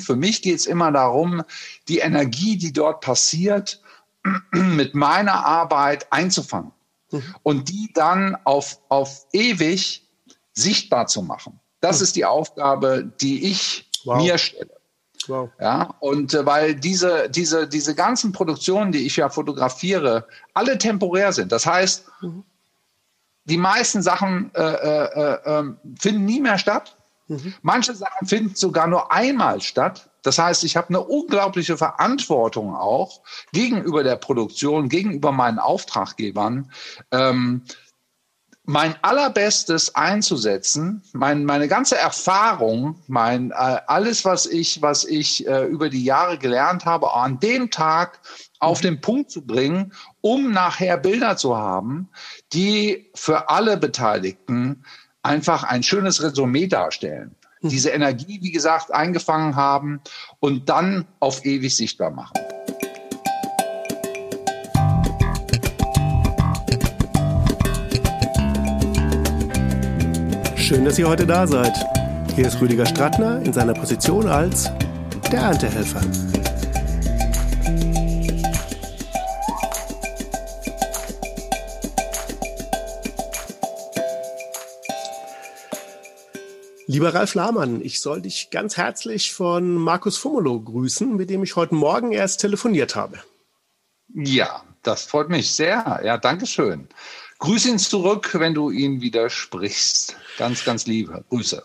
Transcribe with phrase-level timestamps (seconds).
[0.00, 1.42] Für mich geht es immer darum,
[1.88, 3.82] die Energie, die dort passiert,
[4.52, 6.72] mit meiner Arbeit einzufangen
[7.10, 7.34] mhm.
[7.42, 10.06] und die dann auf, auf ewig
[10.52, 11.60] sichtbar zu machen.
[11.80, 12.04] Das mhm.
[12.04, 14.22] ist die Aufgabe, die ich wow.
[14.22, 14.78] mir stelle.
[15.26, 15.50] Wow.
[15.60, 21.32] Ja, und äh, weil diese, diese, diese ganzen Produktionen, die ich ja fotografiere, alle temporär
[21.32, 21.52] sind.
[21.52, 22.44] Das heißt, mhm.
[23.44, 26.96] die meisten Sachen äh, äh, äh, ähm, finden nie mehr statt.
[27.28, 27.54] Mhm.
[27.62, 30.10] Manche Sachen finden sogar nur einmal statt.
[30.22, 33.20] Das heißt, ich habe eine unglaubliche Verantwortung auch
[33.52, 36.72] gegenüber der Produktion, gegenüber meinen Auftraggebern.
[37.12, 37.62] Ähm,
[38.64, 45.64] mein allerbestes einzusetzen, mein, meine ganze Erfahrung, mein äh, alles, was ich, was ich äh,
[45.64, 48.20] über die Jahre gelernt habe, an dem Tag
[48.58, 48.82] auf mhm.
[48.82, 52.10] den Punkt zu bringen, um nachher Bilder zu haben,
[52.52, 54.84] die für alle Beteiligten
[55.28, 57.34] einfach ein schönes Resümee darstellen.
[57.60, 57.68] Mhm.
[57.68, 60.00] Diese Energie, wie gesagt, eingefangen haben
[60.40, 62.32] und dann auf ewig sichtbar machen.
[70.56, 71.72] Schön, dass ihr heute da seid.
[72.34, 74.70] Hier ist Rüdiger Strattner in seiner Position als
[75.32, 76.00] der Erntehelfer.
[86.90, 91.54] Lieber Ralf Lahmann, ich soll dich ganz herzlich von Markus Fumolo grüßen, mit dem ich
[91.54, 93.18] heute Morgen erst telefoniert habe.
[94.14, 96.00] Ja, das freut mich sehr.
[96.02, 96.88] Ja, danke schön.
[97.40, 100.16] Grüß ihn zurück, wenn du ihn widersprichst.
[100.38, 101.62] Ganz, ganz liebe Grüße.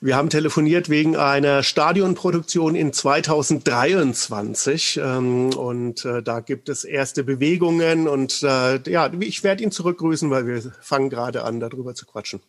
[0.00, 7.22] Wir haben telefoniert wegen einer Stadionproduktion in 2023 ähm, und äh, da gibt es erste
[7.22, 12.06] Bewegungen und äh, ja, ich werde ihn zurückgrüßen, weil wir fangen gerade an, darüber zu
[12.06, 12.40] quatschen.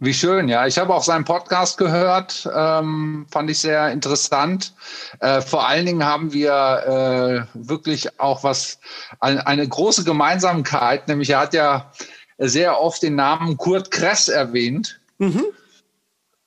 [0.00, 0.64] Wie schön, ja.
[0.66, 4.72] Ich habe auch seinen Podcast gehört, ähm, fand ich sehr interessant.
[5.18, 8.78] Äh, vor allen Dingen haben wir äh, wirklich auch was,
[9.18, 11.90] eine, eine große Gemeinsamkeit, nämlich er hat ja
[12.38, 15.00] sehr oft den Namen Kurt Kress erwähnt.
[15.18, 15.46] Mhm.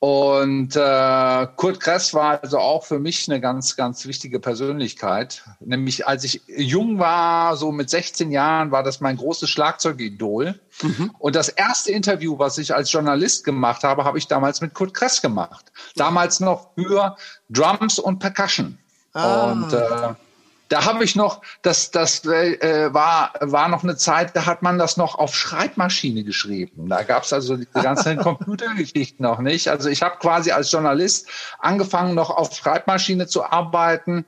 [0.03, 5.44] Und äh, Kurt Kress war also auch für mich eine ganz, ganz wichtige Persönlichkeit.
[5.59, 10.59] Nämlich als ich jung war, so mit 16 Jahren, war das mein großes Schlagzeugidol.
[10.81, 11.12] Mhm.
[11.19, 14.95] Und das erste Interview, was ich als Journalist gemacht habe, habe ich damals mit Kurt
[14.95, 15.72] Kress gemacht.
[15.95, 17.16] Damals noch für
[17.51, 18.79] Drums und Percussion.
[19.13, 19.51] Ah.
[19.51, 20.16] Und äh,
[20.72, 24.78] da habe ich noch, das, das äh, war, war noch eine Zeit, da hat man
[24.78, 26.88] das noch auf Schreibmaschine geschrieben.
[26.88, 29.68] Da gab es also die ganzen Computergeschichten noch nicht.
[29.68, 31.28] Also ich habe quasi als Journalist
[31.60, 34.26] angefangen, noch auf Schreibmaschine zu arbeiten,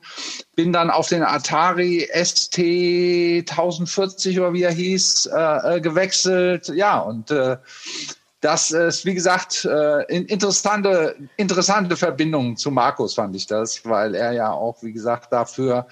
[0.54, 6.68] bin dann auf den Atari ST 1040 oder wie er hieß, äh, äh, gewechselt.
[6.68, 7.56] Ja, und äh,
[8.44, 14.32] das ist, wie gesagt, äh, interessante, interessante Verbindung zu Markus fand ich das, weil er
[14.32, 15.86] ja auch, wie gesagt, dafür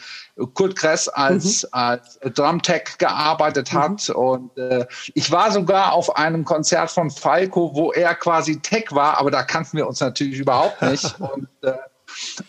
[0.52, 1.68] Kurt Kress als, mhm.
[1.72, 3.78] als Drumtech gearbeitet mhm.
[3.78, 4.08] hat.
[4.10, 4.14] Mhm.
[4.14, 9.16] Und äh, ich war sogar auf einem Konzert von Falco, wo er quasi Tech war,
[9.16, 11.18] aber da kannten wir uns natürlich überhaupt nicht.
[11.20, 11.72] und, äh,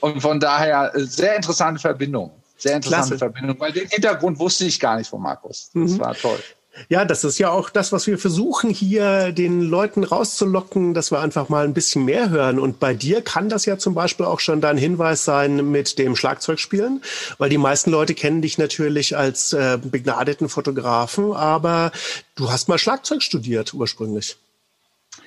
[0.02, 2.32] und von daher sehr interessante Verbindung.
[2.58, 3.20] Sehr interessante Klasse.
[3.20, 5.72] Verbindung, weil den Hintergrund wusste ich gar nicht von Markus.
[5.74, 6.00] Das mhm.
[6.00, 6.40] war toll.
[6.90, 11.20] Ja, das ist ja auch das, was wir versuchen hier den Leuten rauszulocken, dass wir
[11.20, 12.60] einfach mal ein bisschen mehr hören.
[12.60, 16.16] Und bei dir kann das ja zum Beispiel auch schon dein Hinweis sein mit dem
[16.16, 17.04] Schlagzeugspielen,
[17.38, 21.92] weil die meisten Leute kennen dich natürlich als äh, begnadeten Fotografen, aber
[22.36, 24.38] du hast mal Schlagzeug studiert ursprünglich.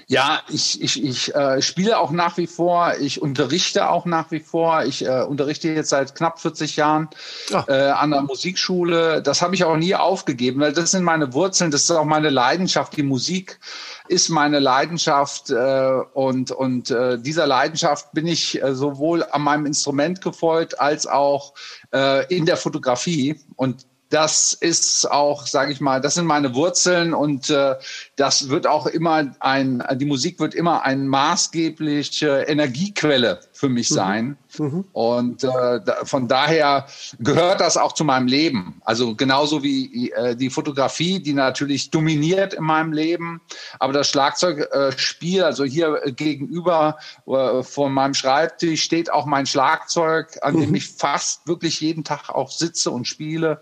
[0.08, 4.38] Ja, ich, ich, ich äh, spiele auch nach wie vor, ich unterrichte auch nach wie
[4.38, 4.84] vor.
[4.84, 7.08] Ich äh, unterrichte jetzt seit knapp 40 Jahren
[7.52, 7.64] ah.
[7.66, 9.20] äh, an der Musikschule.
[9.20, 12.30] Das habe ich auch nie aufgegeben, weil das sind meine Wurzeln, das ist auch meine
[12.30, 12.96] Leidenschaft.
[12.96, 13.58] Die Musik
[14.06, 19.66] ist meine Leidenschaft äh, und, und äh, dieser Leidenschaft bin ich äh, sowohl an meinem
[19.66, 21.52] Instrument gefolgt als auch
[21.92, 23.40] äh, in der Fotografie.
[23.56, 27.74] Und das ist auch, sage ich mal, das sind meine Wurzeln und äh,
[28.16, 33.94] das wird auch immer ein, die Musik wird immer eine maßgebliche Energiequelle für mich mhm.
[33.94, 34.38] sein.
[34.58, 34.84] Mhm.
[34.92, 36.86] Und äh, von daher
[37.18, 38.80] gehört das auch zu meinem Leben.
[38.84, 43.41] Also genauso wie äh, die Fotografie, die natürlich dominiert in meinem Leben,
[43.78, 50.38] aber das Schlagzeugspiel, äh, also hier gegenüber äh, von meinem Schreibtisch steht auch mein Schlagzeug,
[50.42, 50.60] an mhm.
[50.60, 53.60] dem ich fast wirklich jeden Tag auch sitze und spiele.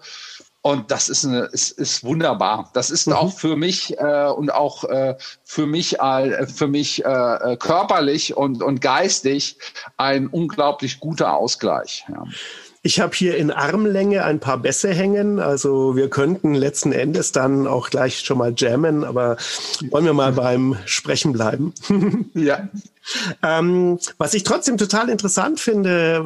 [0.66, 2.70] Und das ist, eine, ist, ist wunderbar.
[2.72, 3.12] Das ist mhm.
[3.12, 5.14] auch für mich äh, und auch äh,
[5.44, 7.08] für mich, äh, für mich äh,
[7.52, 9.58] äh, körperlich und, und geistig
[9.98, 12.06] ein unglaublich guter Ausgleich.
[12.08, 12.24] Ja.
[12.86, 15.40] Ich habe hier in Armlänge ein paar Bässe hängen.
[15.40, 19.38] Also wir könnten letzten Endes dann auch gleich schon mal jammen, aber
[19.88, 21.72] wollen wir mal beim Sprechen bleiben.
[22.34, 22.68] ja.
[23.42, 26.24] Ähm, was ich trotzdem total interessant finde,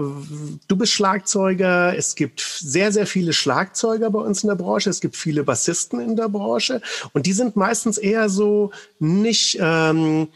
[0.66, 5.00] du bist Schlagzeuger, es gibt sehr, sehr viele Schlagzeuger bei uns in der Branche, es
[5.00, 6.80] gibt viele Bassisten in der Branche
[7.12, 10.28] und die sind meistens eher so nicht ähm,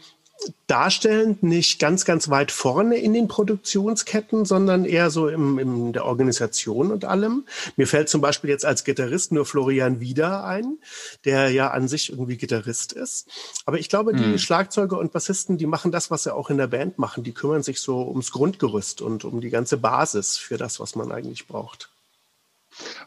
[0.67, 6.05] darstellend nicht ganz, ganz weit vorne in den Produktionsketten, sondern eher so im, in der
[6.05, 7.45] Organisation und allem.
[7.75, 10.77] Mir fällt zum Beispiel jetzt als Gitarrist nur Florian Wieder ein,
[11.25, 13.27] der ja an sich irgendwie Gitarrist ist.
[13.65, 14.37] Aber ich glaube, die mhm.
[14.37, 17.23] Schlagzeuger und Bassisten, die machen das, was sie auch in der Band machen.
[17.23, 21.11] Die kümmern sich so ums Grundgerüst und um die ganze Basis für das, was man
[21.11, 21.92] eigentlich braucht.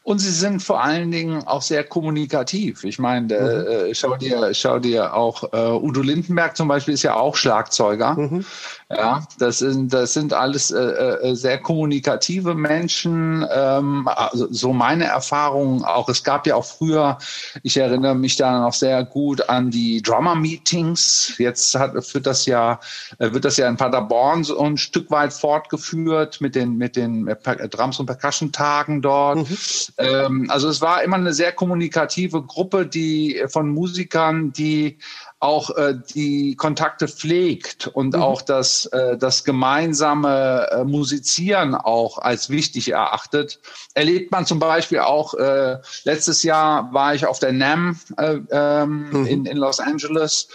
[0.03, 2.85] Und sie sind vor allen Dingen auch sehr kommunikativ.
[2.85, 3.33] Ich meine, mhm.
[3.33, 8.15] äh, schau dir, schau dir auch äh, Udo Lindenberg zum Beispiel ist ja auch Schlagzeuger.
[8.15, 8.45] Mhm.
[8.89, 13.45] Ja, das sind, das sind alles äh, äh, sehr kommunikative Menschen.
[13.53, 16.09] Ähm, also so meine Erfahrungen auch.
[16.09, 17.19] Es gab ja auch früher,
[17.65, 21.35] ich erinnere mich da noch sehr gut an die Drummer-Meetings.
[21.39, 22.79] Jetzt hat, führt das ja,
[23.19, 27.27] äh, wird das ja in Paderborn so ein Stück weit fortgeführt mit den, mit den
[27.71, 29.39] Drums- und Percussion-Tagen dort.
[29.39, 29.57] Mhm.
[29.99, 34.99] Ähm, also es war immer eine sehr kommunikative Gruppe, die von Musikern, die
[35.39, 38.23] auch äh, die Kontakte pflegt und mhm.
[38.23, 43.61] auch das, äh, das gemeinsame äh, Musizieren auch als wichtig erachtet,
[43.95, 49.11] erlebt man zum Beispiel auch, äh, letztes Jahr war ich auf der NAM äh, ähm,
[49.11, 49.27] mhm.
[49.27, 50.49] in, in Los Angeles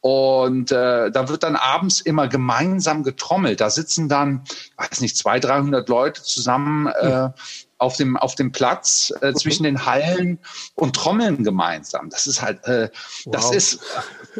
[0.00, 3.60] und äh, da wird dann abends immer gemeinsam getrommelt.
[3.60, 4.44] Da sitzen dann,
[4.76, 7.30] weiß nicht, 200, 300 Leute zusammen äh,
[7.78, 10.38] auf dem, auf dem Platz äh, zwischen den Hallen
[10.74, 12.10] und trommeln gemeinsam.
[12.10, 12.90] Das ist halt, äh,
[13.24, 13.32] wow.
[13.32, 13.80] das ist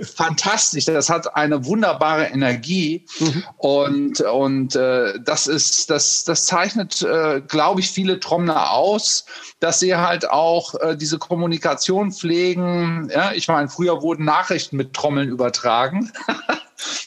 [0.02, 0.84] fantastisch.
[0.86, 3.44] Das hat eine wunderbare Energie mhm.
[3.56, 9.24] und, und äh, das ist, das, das zeichnet, äh, glaube ich, viele Trommler aus,
[9.60, 13.08] dass sie halt auch äh, diese Kommunikation pflegen.
[13.12, 16.12] Ja, ich meine, früher wurden Nachrichten mit Trommeln übertragen.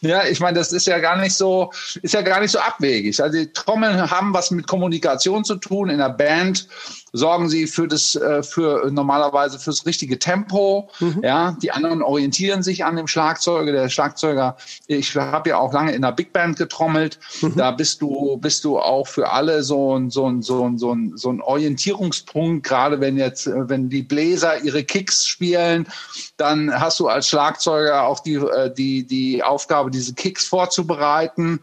[0.01, 1.71] Ja, ich meine, das ist ja gar nicht so,
[2.01, 3.21] ist ja gar nicht so abwegig.
[3.21, 5.89] Also die Trommeln haben was mit Kommunikation zu tun.
[5.89, 6.67] In der Band
[7.13, 10.89] sorgen sie für das, äh, für normalerweise fürs richtige Tempo.
[10.99, 11.21] Mhm.
[11.23, 13.71] Ja, die anderen orientieren sich an dem Schlagzeuger.
[13.71, 14.55] Der Schlagzeuger,
[14.87, 17.19] ich habe ja auch lange in der Big Band getrommelt.
[17.41, 17.55] Mhm.
[17.55, 20.93] Da bist du, bist du auch für alle so ein, so ein, so ein, so
[20.93, 22.65] ein, so ein Orientierungspunkt.
[22.65, 25.87] Gerade wenn jetzt, wenn die Bläser ihre Kicks spielen,
[26.37, 31.59] dann hast du als Schlagzeuger auch die, äh, die, die Aufgabe, diese Kicks vorzubereiten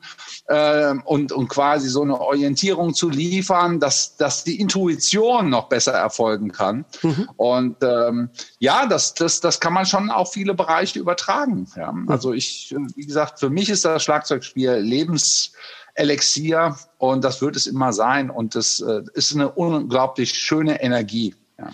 [0.49, 5.93] äh, und, und quasi so eine Orientierung zu liefern, dass, dass die Intuition noch besser
[5.93, 6.85] erfolgen kann.
[7.03, 7.29] Mhm.
[7.37, 11.69] Und ähm, ja, das, das, das kann man schon auf viele Bereiche übertragen.
[11.77, 11.93] Ja.
[11.93, 12.09] Mhm.
[12.09, 17.93] Also ich, wie gesagt, für mich ist das Schlagzeugspiel Lebenselixier und das wird es immer
[17.93, 18.31] sein.
[18.31, 21.35] Und das äh, ist eine unglaublich schöne Energie.
[21.59, 21.71] Ja.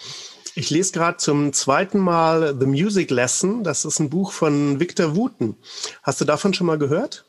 [0.56, 3.65] Ich lese gerade zum zweiten Mal The Music Lesson.
[3.65, 5.56] Das ist ein Buch von Victor Wooten.
[6.03, 7.25] Hast du davon schon mal gehört?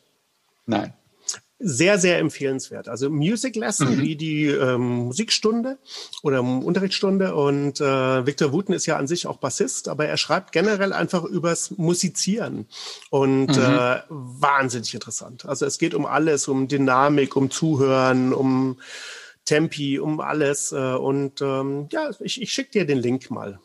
[0.65, 0.93] Nein
[1.57, 2.89] sehr, sehr empfehlenswert.
[2.89, 4.01] Also Music Lesson, mhm.
[4.01, 5.77] wie die ähm, Musikstunde
[6.21, 7.33] oder Unterrichtsstunde.
[7.33, 11.23] Und äh, Victor Wooten ist ja an sich auch Bassist, aber er schreibt generell einfach
[11.23, 12.67] übers Musizieren.
[13.09, 13.63] Und mhm.
[13.63, 15.45] äh, wahnsinnig interessant.
[15.45, 18.77] Also es geht um alles, um Dynamik, um Zuhören, um
[19.45, 20.73] Tempi, um alles.
[20.73, 23.59] Äh, und ähm, ja, ich, ich schicke dir den Link mal.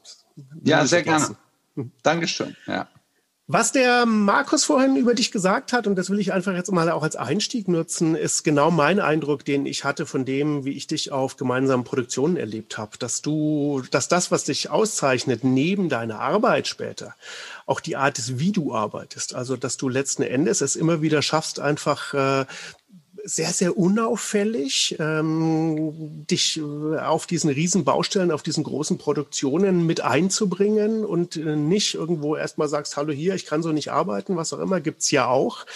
[0.63, 1.37] Ja, sehr gerne.
[1.75, 1.91] Mhm.
[2.03, 2.57] Dankeschön.
[2.67, 2.89] Ja.
[3.53, 6.89] Was der Markus vorhin über dich gesagt hat, und das will ich einfach jetzt mal
[6.89, 10.87] auch als Einstieg nutzen, ist genau mein Eindruck, den ich hatte von dem, wie ich
[10.87, 12.97] dich auf gemeinsamen Produktionen erlebt habe.
[12.97, 17.17] Dass du, dass das, was dich auszeichnet, neben deiner Arbeit später,
[17.67, 19.35] auch die Art ist, wie du arbeitest.
[19.35, 22.47] Also, dass du letzten Endes es immer wieder schaffst, einfach äh,
[23.25, 30.01] sehr, sehr unauffällig, ähm, dich äh, auf diesen riesen Baustellen, auf diesen großen Produktionen mit
[30.01, 34.53] einzubringen und äh, nicht irgendwo erstmal sagst, hallo hier, ich kann so nicht arbeiten, was
[34.53, 35.67] auch immer, gibt's ja auch,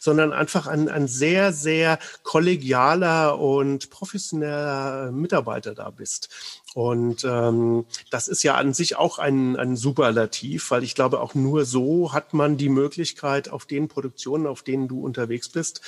[0.00, 6.28] sondern einfach ein, ein sehr, sehr kollegialer und professioneller Mitarbeiter da bist.
[6.74, 11.34] Und ähm, das ist ja an sich auch ein, ein Superlativ, weil ich glaube, auch
[11.34, 15.80] nur so hat man die Möglichkeit, auf den Produktionen, auf denen du unterwegs bist,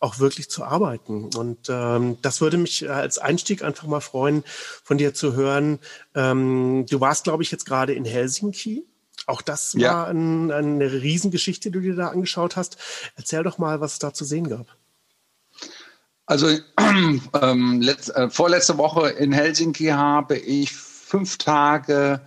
[0.00, 1.30] auch wirklich zu arbeiten.
[1.34, 4.44] Und ähm, das würde mich als Einstieg einfach mal freuen,
[4.82, 5.78] von dir zu hören.
[6.14, 8.84] Ähm, du warst, glaube ich, jetzt gerade in Helsinki.
[9.26, 9.94] Auch das ja.
[9.94, 12.76] war ein, eine Riesengeschichte, die du dir da angeschaut hast.
[13.16, 14.66] Erzähl doch mal, was es da zu sehen gab.
[16.26, 16.48] Also
[17.42, 22.22] ähm, letzt, äh, vorletzte Woche in Helsinki habe ich fünf Tage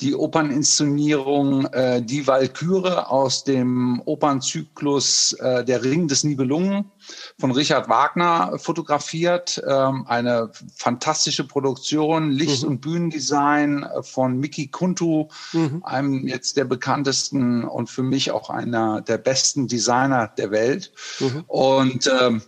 [0.00, 6.90] die Operninszenierung äh, Die Walküre aus dem Opernzyklus äh, Der Ring des Nibelungen
[7.38, 9.62] von Richard Wagner fotografiert.
[9.66, 12.68] Ähm, eine fantastische Produktion, Licht- mhm.
[12.68, 15.82] und Bühnendesign von Miki Kuntu, mhm.
[15.84, 20.92] einem jetzt der bekanntesten und für mich auch einer der besten Designer der Welt.
[21.18, 21.44] Mhm.
[21.46, 22.42] Und ähm,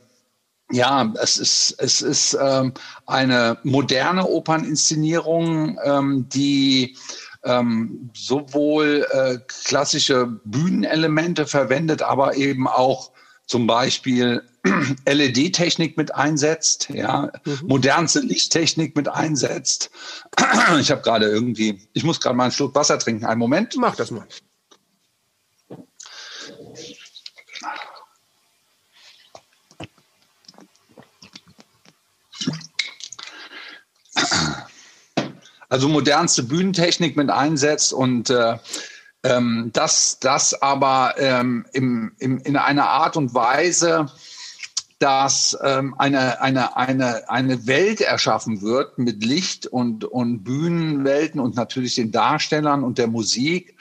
[0.72, 2.72] ja, es ist, es ist ähm,
[3.06, 6.96] eine moderne Operninszenierung, ähm, die
[7.44, 13.12] ähm, sowohl äh, klassische Bühnenelemente verwendet, aber eben auch
[13.46, 14.42] zum Beispiel
[15.06, 17.58] LED-Technik mit einsetzt, ja, mhm.
[17.64, 19.90] modernste Lichttechnik mit einsetzt.
[20.80, 23.26] Ich habe gerade irgendwie, ich muss gerade mal einen Schluck Wasser trinken.
[23.26, 23.74] Einen Moment.
[23.76, 24.26] Mach das mal.
[35.68, 38.58] Also modernste Bühnentechnik mit einsetzt und äh,
[39.24, 44.10] ähm, dass das aber ähm, im, im, in einer Art und Weise,
[44.98, 51.56] dass ähm, eine, eine, eine, eine Welt erschaffen wird mit Licht und, und Bühnenwelten und
[51.56, 53.76] natürlich den Darstellern und der Musik,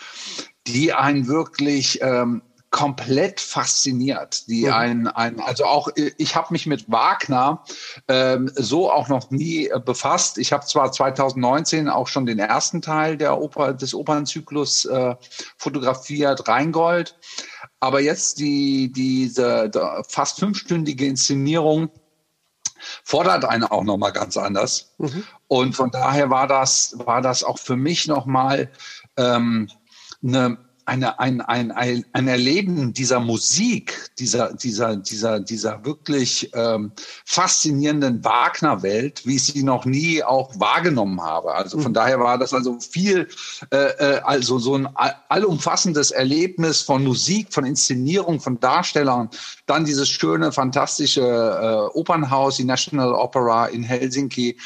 [0.68, 4.48] die einen wirklich ähm, komplett fasziniert.
[4.48, 4.74] Die mhm.
[4.74, 7.64] ein, ein, also auch ich habe mich mit Wagner
[8.08, 10.38] ähm, so auch noch nie äh, befasst.
[10.38, 15.16] Ich habe zwar 2019 auch schon den ersten Teil der Oper des Opernzyklus äh,
[15.58, 17.18] fotografiert, Rheingold,
[17.82, 21.90] aber jetzt die diese die fast fünfstündige Inszenierung
[23.04, 24.94] fordert einen auch noch mal ganz anders.
[24.98, 25.26] Mhm.
[25.50, 28.72] Und von daher war das war das auch für mich noch mal
[29.18, 29.70] ähm,
[30.24, 36.92] eine eine, ein, ein, ein, ein Erleben dieser Musik, dieser, dieser, dieser, dieser wirklich ähm,
[37.26, 41.56] faszinierenden Wagner-Welt, wie ich sie noch nie auch wahrgenommen habe.
[41.56, 41.96] Also von mhm.
[41.96, 43.30] daher war das also viel,
[43.72, 44.90] äh, äh also so ein
[45.30, 49.30] allumfassendes Erlebnis von Musik, von Inszenierung, von Darstellern.
[49.68, 54.58] Dann dieses schöne, fantastische äh, Opernhaus, die National Opera in Helsinki.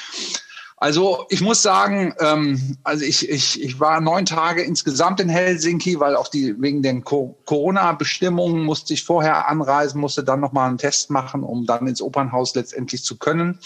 [0.78, 6.00] Also ich muss sagen, ähm, also ich, ich, ich war neun Tage insgesamt in Helsinki,
[6.00, 11.10] weil auch die wegen den Corona-Bestimmungen musste ich vorher anreisen, musste dann nochmal einen Test
[11.10, 13.60] machen, um dann ins Opernhaus letztendlich zu können.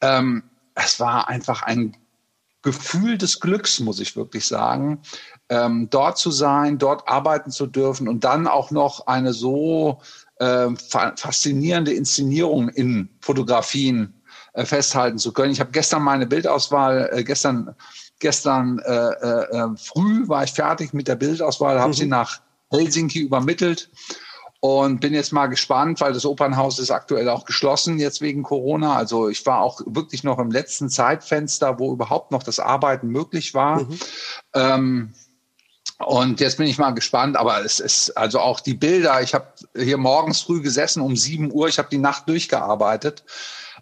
[0.00, 1.96] Ähm, es war einfach ein
[2.62, 5.00] Gefühl des Glücks, muss ich wirklich sagen,
[5.48, 10.00] ähm, dort zu sein, dort arbeiten zu dürfen und dann auch noch eine so
[10.38, 14.15] äh, faszinierende Inszenierung in Fotografien
[14.64, 15.52] festhalten zu können.
[15.52, 17.74] Ich habe gestern meine Bildauswahl, äh, gestern,
[18.18, 21.94] gestern äh, äh, äh, früh war ich fertig mit der Bildauswahl, habe mhm.
[21.94, 23.90] sie nach Helsinki übermittelt
[24.60, 28.96] und bin jetzt mal gespannt, weil das Opernhaus ist aktuell auch geschlossen jetzt wegen Corona.
[28.96, 33.54] Also ich war auch wirklich noch im letzten Zeitfenster, wo überhaupt noch das Arbeiten möglich
[33.54, 33.82] war.
[33.82, 33.98] Mhm.
[34.54, 35.14] Ähm,
[35.98, 39.22] und jetzt bin ich mal gespannt, aber es ist also auch die Bilder.
[39.22, 41.68] Ich habe hier morgens früh gesessen um sieben Uhr.
[41.68, 43.24] Ich habe die Nacht durchgearbeitet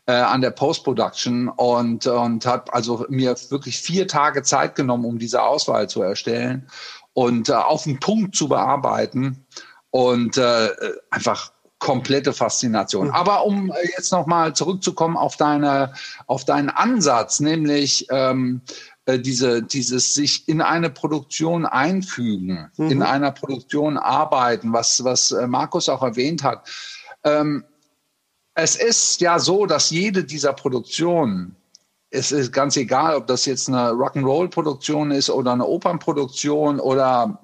[0.07, 5.19] äh, an der Post-Production und, und habe also mir wirklich vier Tage Zeit genommen, um
[5.19, 6.69] diese Auswahl zu erstellen
[7.15, 9.47] und äh, auf den Punkt zu bearbeiten
[9.91, 10.71] und äh,
[11.11, 13.09] einfach komplette Faszination.
[13.09, 13.15] Mhm.
[13.15, 15.93] Aber um jetzt nochmal zurückzukommen auf deine,
[16.27, 18.63] auf deinen Ansatz, nämlich ähm,
[19.07, 22.91] äh, diese, dieses sich in eine Produktion einfügen, mhm.
[22.91, 26.67] in einer Produktion arbeiten, was, was äh, Markus auch erwähnt hat.
[27.23, 27.65] Ähm,
[28.55, 31.57] es ist ja so, dass jede dieser Produktionen,
[32.11, 37.41] es ist ganz egal, ob das jetzt eine Rock'n'Roll-Produktion ist oder eine Opernproduktion oder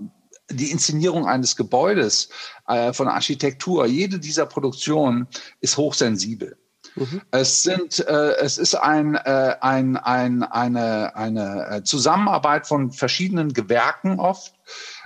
[0.51, 2.29] die Inszenierung eines Gebäudes
[2.67, 5.27] äh, von Architektur, jede dieser Produktionen
[5.61, 6.57] ist hochsensibel.
[6.97, 7.23] Mhm.
[7.31, 13.53] Es sind, äh, es ist ein, äh, ein, ein, eine, eine äh, Zusammenarbeit von verschiedenen
[13.53, 14.55] Gewerken oft,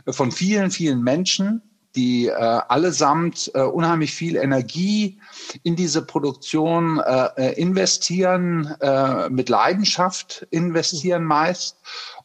[0.06, 1.62] äh, von vielen, vielen Menschen,
[1.96, 5.18] die äh, allesamt äh, unheimlich viel Energie
[5.62, 11.76] in diese Produktion äh, äh, investieren, äh, mit Leidenschaft investieren meist.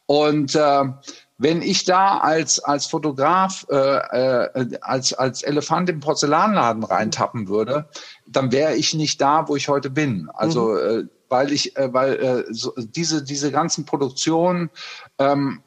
[0.06, 0.84] Und äh,
[1.38, 7.88] wenn ich da als, als Fotograf, äh, äh, als, als Elefant im Porzellanladen reintappen würde,
[8.26, 10.28] dann wäre ich nicht da, wo ich heute bin.
[10.34, 10.76] Also, mhm.
[10.76, 14.68] äh, weil ich, äh, weil äh, so, diese, diese ganzen Produktionen
[15.18, 15.62] ähm,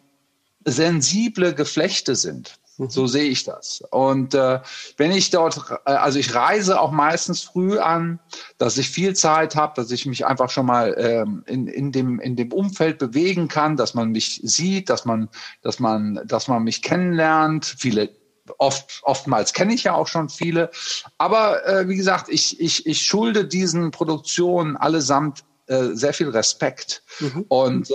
[0.66, 2.60] sensible Geflechte sind.
[2.78, 3.84] So sehe ich das.
[3.92, 4.60] Und äh,
[4.98, 8.20] wenn ich dort, äh, also ich reise auch meistens früh an,
[8.58, 12.20] dass ich viel Zeit habe, dass ich mich einfach schon mal ähm, in, in, dem,
[12.20, 15.30] in dem Umfeld bewegen kann, dass man mich sieht, dass man,
[15.62, 17.76] dass man, dass man mich kennenlernt.
[17.78, 18.10] Viele
[18.58, 20.72] oft, oftmals kenne ich ja auch schon viele.
[21.20, 27.04] Aber äh, wie gesagt, ich, ich, ich schulde diesen Produktionen allesamt äh, sehr viel Respekt.
[27.20, 27.46] Mhm.
[27.48, 27.94] Und äh,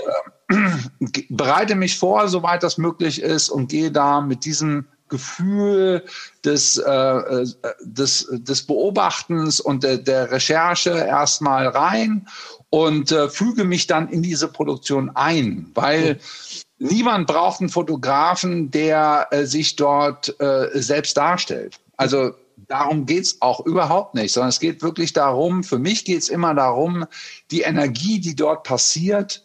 [1.28, 6.04] bereite mich vor, soweit das möglich ist, und gehe da mit diesem Gefühl
[6.44, 7.46] des, äh, äh,
[7.82, 12.28] des, des Beobachtens und der, der Recherche erstmal rein
[12.70, 16.18] und äh, füge mich dann in diese Produktion ein, weil
[16.78, 21.80] niemand braucht einen Fotografen, der äh, sich dort äh, selbst darstellt.
[21.96, 22.32] Also
[22.68, 27.06] darum geht's auch überhaupt nicht, sondern es geht wirklich darum, für mich geht's immer darum,
[27.50, 29.42] die Energie, die dort passiert,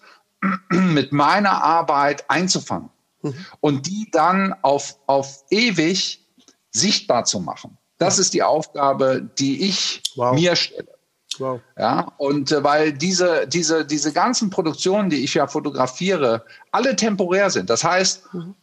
[0.70, 2.90] mit meiner Arbeit einzufangen
[3.22, 3.46] mhm.
[3.60, 6.26] und die dann auf, auf ewig
[6.72, 7.78] sichtbar zu machen.
[7.98, 10.34] Das ist die Aufgabe, die ich wow.
[10.34, 10.94] mir stelle.
[11.40, 11.62] Wow.
[11.78, 17.50] Ja, und äh, weil diese, diese, diese ganzen Produktionen, die ich ja fotografiere, alle temporär
[17.50, 17.70] sind.
[17.70, 18.56] Das heißt, mhm.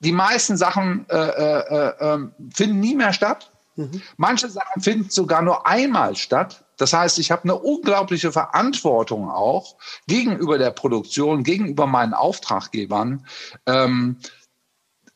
[0.00, 2.18] die meisten Sachen äh, äh, äh,
[2.54, 3.52] finden nie mehr statt.
[3.76, 4.02] Mhm.
[4.16, 6.64] Manche Sachen finden sogar nur einmal statt.
[6.80, 13.26] Das heißt, ich habe eine unglaubliche Verantwortung auch gegenüber der Produktion, gegenüber meinen Auftraggebern.
[13.66, 14.16] Ähm,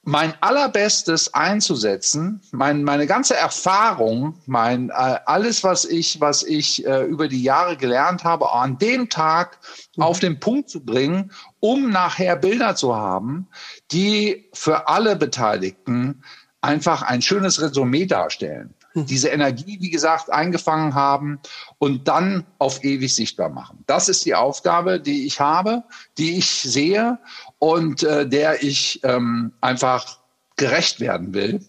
[0.03, 4.93] mein allerbestes einzusetzen, mein, meine ganze Erfahrung, mein äh,
[5.25, 9.59] alles, was ich, was ich äh, über die Jahre gelernt habe, an dem Tag
[9.97, 10.03] mhm.
[10.03, 13.49] auf den Punkt zu bringen, um nachher Bilder zu haben,
[13.91, 16.23] die für alle Beteiligten
[16.61, 18.75] einfach ein schönes Resümee darstellen.
[19.09, 21.41] Diese Energie, wie gesagt, eingefangen haben
[21.79, 23.83] und dann auf ewig sichtbar machen.
[23.87, 25.83] Das ist die Aufgabe, die ich habe,
[26.17, 27.19] die ich sehe
[27.59, 30.19] und äh, der ich ähm, einfach
[30.57, 31.61] gerecht werden will.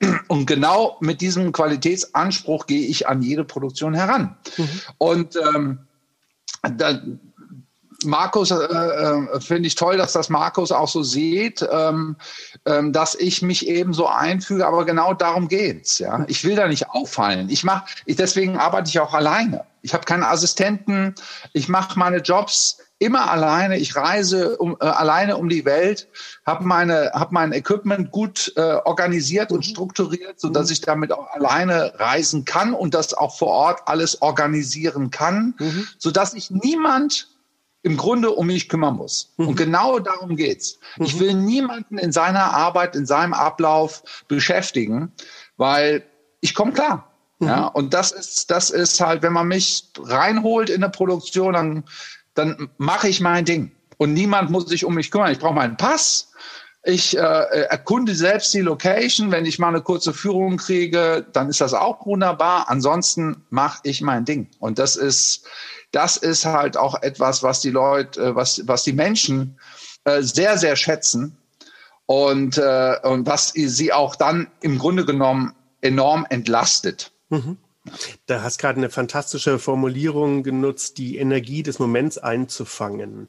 [0.28, 4.36] Und genau mit diesem Qualitätsanspruch gehe ich an jede Produktion heran.
[4.58, 4.68] Mhm.
[4.98, 5.78] Und ähm,
[6.62, 7.00] da,
[8.04, 12.16] Markus, äh, äh, finde ich toll, dass das Markus auch so sieht, ähm,
[12.66, 15.98] ähm, dass ich mich eben so einfüge, aber genau darum geht's.
[15.98, 17.48] Ja, ich will da nicht auffallen.
[17.48, 19.64] Ich mache, deswegen arbeite ich auch alleine.
[19.82, 21.14] Ich habe keine Assistenten.
[21.52, 23.78] Ich mache meine Jobs immer alleine.
[23.78, 26.08] Ich reise um, äh, alleine um die Welt,
[26.44, 29.70] habe meine, hab mein Equipment gut äh, organisiert und mhm.
[29.70, 30.72] strukturiert, so dass mhm.
[30.72, 35.86] ich damit auch alleine reisen kann und das auch vor Ort alles organisieren kann, mhm.
[35.98, 37.28] so dass ich niemand
[37.86, 39.32] im Grunde um mich kümmern muss.
[39.36, 39.48] Mhm.
[39.48, 40.80] Und genau darum geht's.
[40.96, 41.04] Mhm.
[41.04, 45.12] Ich will niemanden in seiner Arbeit, in seinem Ablauf beschäftigen,
[45.56, 46.04] weil
[46.40, 47.08] ich komme klar.
[47.38, 47.46] Mhm.
[47.46, 51.84] Ja, und das ist, das ist halt, wenn man mich reinholt in eine Produktion, dann,
[52.34, 53.70] dann mache ich mein Ding.
[53.98, 55.30] Und niemand muss sich um mich kümmern.
[55.30, 56.32] Ich brauche meinen Pass.
[56.88, 59.32] Ich äh, erkunde selbst die Location.
[59.32, 62.70] Wenn ich mal eine kurze Führung kriege, dann ist das auch wunderbar.
[62.70, 64.48] Ansonsten mache ich mein Ding.
[64.60, 65.44] Und das ist,
[65.90, 69.58] das ist halt auch etwas, was die Leute, äh, was, was die Menschen
[70.04, 71.36] äh, sehr, sehr schätzen
[72.06, 77.10] und, äh, und was sie auch dann im Grunde genommen enorm entlastet.
[77.30, 77.56] Mhm.
[78.26, 83.28] Da hast gerade eine fantastische Formulierung genutzt, die Energie des Moments einzufangen.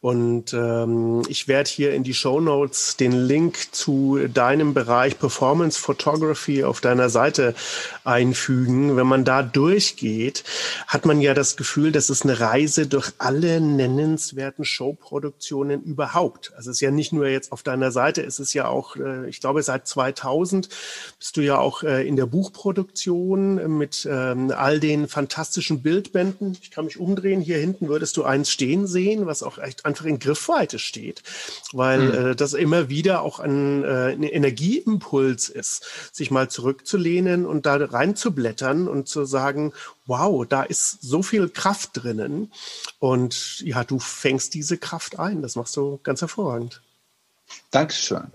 [0.00, 5.80] Und ähm, ich werde hier in die Show Notes den Link zu deinem Bereich Performance
[5.80, 7.56] Photography auf deiner Seite
[8.04, 8.96] einfügen.
[8.96, 10.44] Wenn man da durchgeht,
[10.86, 16.52] hat man ja das Gefühl, das ist eine Reise durch alle nennenswerten Showproduktionen überhaupt.
[16.56, 19.28] Also es ist ja nicht nur jetzt auf deiner Seite, es ist ja auch, äh,
[19.28, 20.68] ich glaube, seit 2000
[21.18, 24.04] bist du ja auch äh, in der Buchproduktion mit
[24.36, 26.56] ähm, all den fantastischen Bildbänden.
[26.60, 27.40] Ich kann mich umdrehen.
[27.40, 31.22] Hier hinten würdest du eins stehen sehen, was auch echt einfach in Griffweite steht,
[31.72, 32.14] weil mhm.
[32.30, 37.76] äh, das immer wieder auch ein, äh, ein Energieimpuls ist, sich mal zurückzulehnen und da
[37.76, 39.72] reinzublättern und zu sagen,
[40.06, 42.52] wow, da ist so viel Kraft drinnen.
[42.98, 45.42] Und ja, du fängst diese Kraft ein.
[45.42, 46.80] Das machst du ganz hervorragend.
[47.70, 48.32] Dankeschön.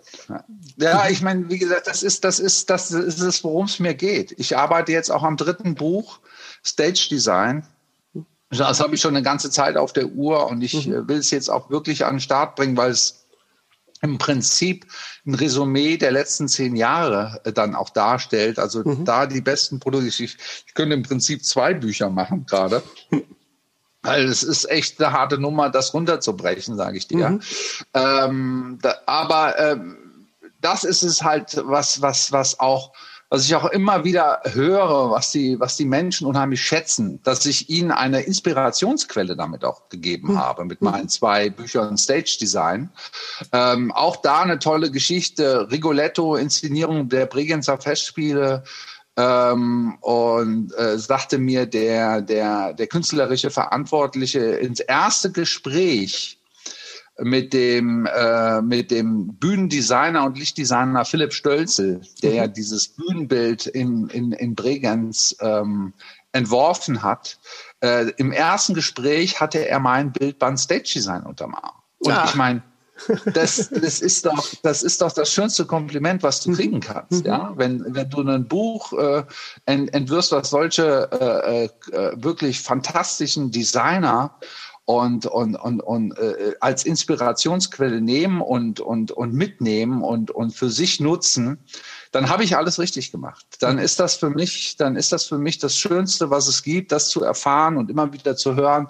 [0.78, 3.94] Ja, ich meine, wie gesagt, das ist, das ist, das ist es, worum es mir
[3.94, 4.34] geht.
[4.38, 6.20] Ich arbeite jetzt auch am dritten Buch,
[6.64, 7.66] Stage Design.
[8.50, 10.94] Das habe ich schon eine ganze Zeit auf der Uhr und ich mhm.
[10.94, 13.26] Äh, will es jetzt auch wirklich an den Start bringen, weil es
[14.02, 14.86] im Prinzip
[15.26, 18.60] ein Resümee der letzten zehn Jahre äh, dann auch darstellt.
[18.60, 19.06] Also mhm.
[19.06, 20.08] da die besten Produkte.
[20.08, 22.84] Ich, ich könnte im Prinzip zwei Bücher machen gerade.
[24.04, 27.30] Weil es ist echt eine harte Nummer, das runterzubrechen, sage ich dir.
[27.30, 27.42] Mhm.
[27.94, 30.28] Ähm, da, aber ähm,
[30.60, 32.94] das ist es halt, was, was, was auch,
[33.30, 37.70] was ich auch immer wieder höre, was die, was die Menschen unheimlich schätzen, dass ich
[37.70, 40.40] ihnen eine Inspirationsquelle damit auch gegeben mhm.
[40.40, 42.90] habe mit meinen zwei Büchern Stage Design.
[43.54, 48.64] Ähm, auch da eine tolle Geschichte, Rigoletto, Inszenierung der Bregenzer Festspiele,
[49.22, 56.40] ähm, und äh, sagte mir der, der, der künstlerische Verantwortliche ins erste Gespräch
[57.20, 62.54] mit dem, äh, mit dem Bühnendesigner und Lichtdesigner Philipp Stölzel, der ja mhm.
[62.54, 65.94] dieses Bühnenbild in, in, in Bregenz ähm,
[66.32, 67.38] entworfen hat,
[67.82, 71.76] äh, im ersten Gespräch hatte er mein Bildband Stage Design unterm Arm.
[72.00, 72.26] Und ja.
[72.26, 72.64] ich meine,
[73.34, 77.26] das, das, ist doch, das ist doch das schönste Kompliment, was du kriegen kannst.
[77.26, 77.52] Ja?
[77.52, 77.58] Mhm.
[77.58, 79.24] Wenn, wenn du ein Buch äh,
[79.66, 84.36] ent, entwirfst, was solche äh, äh, wirklich fantastischen Designer
[84.86, 90.70] und, und, und, und äh, als Inspirationsquelle nehmen und, und, und mitnehmen und, und für
[90.70, 91.60] sich nutzen,
[92.12, 93.46] dann habe ich alles richtig gemacht.
[93.60, 96.92] Dann ist das für mich, dann ist das für mich das Schönste, was es gibt,
[96.92, 98.88] das zu erfahren und immer wieder zu hören,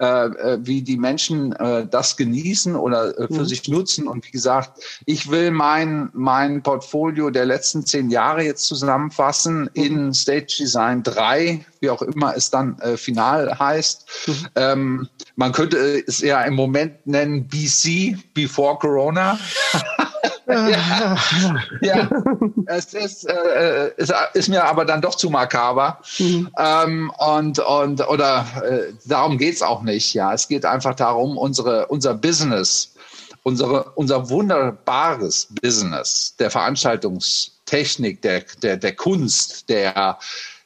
[0.00, 3.46] äh, äh wie die Menschen äh, das genießen oder äh, für mhm.
[3.46, 4.08] sich nutzen.
[4.08, 9.68] Und wie gesagt, ich will mein, mein Portfolio der letzten zehn Jahre jetzt zusammenfassen mhm.
[9.74, 14.06] in Stage Design 3, wie auch immer es dann äh, final heißt.
[14.26, 14.46] Mhm.
[14.56, 19.38] Ähm, man könnte es ja im Moment nennen BC, Before Corona.
[20.52, 21.16] ja,
[21.80, 22.10] ja,
[22.76, 25.98] es ist, äh, ist, ist, mir aber dann doch zu makaber.
[26.18, 26.48] Mhm.
[26.58, 30.14] Ähm, und, und, oder äh, darum geht's auch nicht.
[30.14, 32.94] Ja, es geht einfach darum, unsere, unser Business,
[33.42, 40.18] unsere, unser wunderbares Business der Veranstaltungstechnik, der, der, der Kunst, der,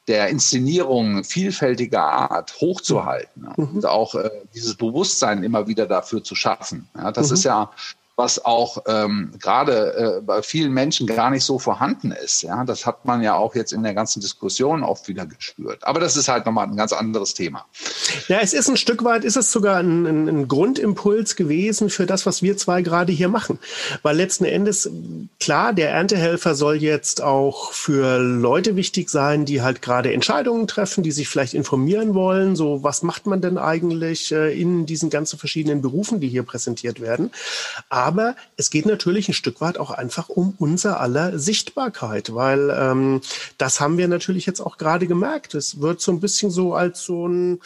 [0.09, 3.77] der Inszenierung vielfältiger Art hochzuhalten mhm.
[3.77, 6.89] und auch äh, dieses Bewusstsein immer wieder dafür zu schaffen.
[6.97, 7.35] Ja, das mhm.
[7.35, 7.71] ist ja
[8.17, 12.43] was auch ähm, gerade äh, bei vielen Menschen gar nicht so vorhanden ist.
[12.43, 15.85] Ja, das hat man ja auch jetzt in der ganzen Diskussion oft wieder gespürt.
[15.85, 17.67] Aber das ist halt nochmal ein ganz anderes Thema.
[18.29, 22.07] Ja, es ist ein Stück weit, ist es sogar ein, ein, ein Grundimpuls gewesen für
[22.07, 23.59] das, was wir zwei gerade hier machen.
[24.03, 24.91] Weil letzten Endes,
[25.39, 31.03] klar, der Erntehelfer soll jetzt auch für Leute wichtig sein, die halt gerade Entscheidungen treffen,
[31.03, 32.57] die sich vielleicht informieren wollen.
[32.57, 37.01] So, was macht man denn eigentlich äh, in diesen ganzen verschiedenen Berufen, die hier präsentiert
[37.01, 37.31] werden?
[37.91, 42.71] Aber aber es geht natürlich ein Stück weit auch einfach um unser aller Sichtbarkeit, weil
[42.71, 43.21] ähm,
[43.59, 45.55] das haben wir natürlich jetzt auch gerade gemerkt.
[45.55, 47.61] Es wird so ein bisschen so als so ein,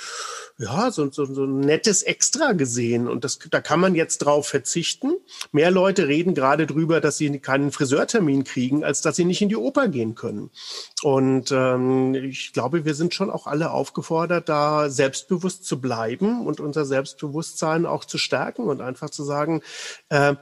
[0.60, 3.08] ja, so, so, so ein nettes Extra gesehen.
[3.08, 5.14] Und das, da kann man jetzt drauf verzichten.
[5.52, 9.48] Mehr Leute reden gerade drüber, dass sie keinen Friseurtermin kriegen, als dass sie nicht in
[9.48, 10.50] die Oper gehen können.
[11.02, 16.60] Und ähm, ich glaube, wir sind schon auch alle aufgefordert, da selbstbewusst zu bleiben und
[16.60, 19.62] unser Selbstbewusstsein auch zu stärken und einfach zu sagen,
[20.10, 20.34] äh,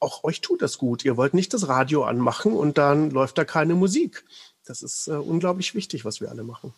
[0.00, 1.02] auch euch tut das gut.
[1.02, 4.26] Ihr wollt nicht das Radio anmachen und dann läuft da keine Musik.
[4.66, 6.74] Das ist äh, unglaublich wichtig, was wir alle machen.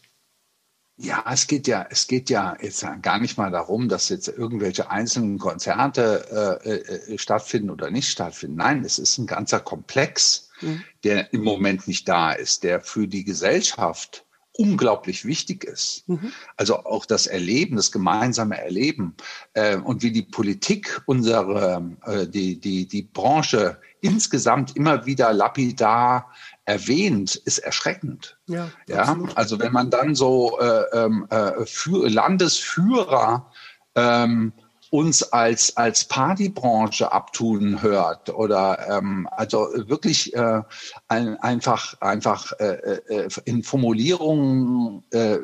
[0.96, 4.90] Ja, es geht ja, es geht ja jetzt gar nicht mal darum, dass jetzt irgendwelche
[4.90, 8.56] einzelnen Konzerte äh, äh, stattfinden oder nicht stattfinden.
[8.56, 10.84] Nein, es ist ein ganzer Komplex, mhm.
[11.02, 14.24] der im Moment nicht da ist, der für die Gesellschaft
[14.56, 16.08] unglaublich wichtig ist.
[16.08, 16.32] Mhm.
[16.56, 19.16] Also auch das Erleben, das gemeinsame Erleben
[19.54, 26.30] äh, und wie die Politik unsere, äh, die, die, die Branche insgesamt immer wieder lapidar
[26.64, 28.38] erwähnt, ist erschreckend.
[28.46, 33.50] Ja, ja also wenn man dann so äh, ähm, äh, für Landesführer
[33.94, 34.52] ähm,
[34.94, 40.62] uns als, als Partybranche abtun hört oder ähm, also wirklich äh,
[41.08, 45.38] ein, einfach, einfach äh, äh, in Formulierungen, äh,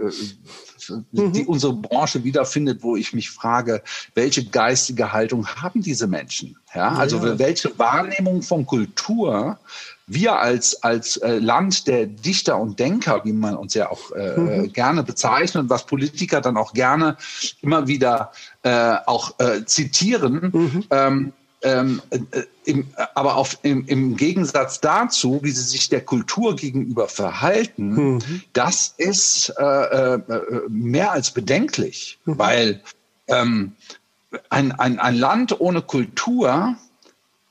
[0.88, 1.32] mhm.
[1.32, 3.82] die unsere Branche wiederfindet, wo ich mich frage,
[4.14, 6.56] welche geistige Haltung haben diese Menschen?
[6.74, 7.38] Ja, also ja.
[7.38, 9.58] welche Wahrnehmung von Kultur
[10.06, 14.36] wir als, als äh, Land der Dichter und Denker, wie man uns ja auch äh,
[14.36, 14.72] mhm.
[14.72, 17.16] gerne bezeichnet was Politiker dann auch gerne
[17.60, 20.84] immer wieder äh, auch äh, zitieren, mhm.
[20.90, 21.32] ähm,
[21.62, 27.08] ähm, äh, im, aber auf, im, im Gegensatz dazu, wie sie sich der Kultur gegenüber
[27.08, 28.42] verhalten, mhm.
[28.52, 30.20] das ist äh, äh,
[30.68, 32.38] mehr als bedenklich, mhm.
[32.38, 32.80] weil
[33.28, 33.72] ähm,
[34.48, 36.76] ein, ein, ein Land ohne Kultur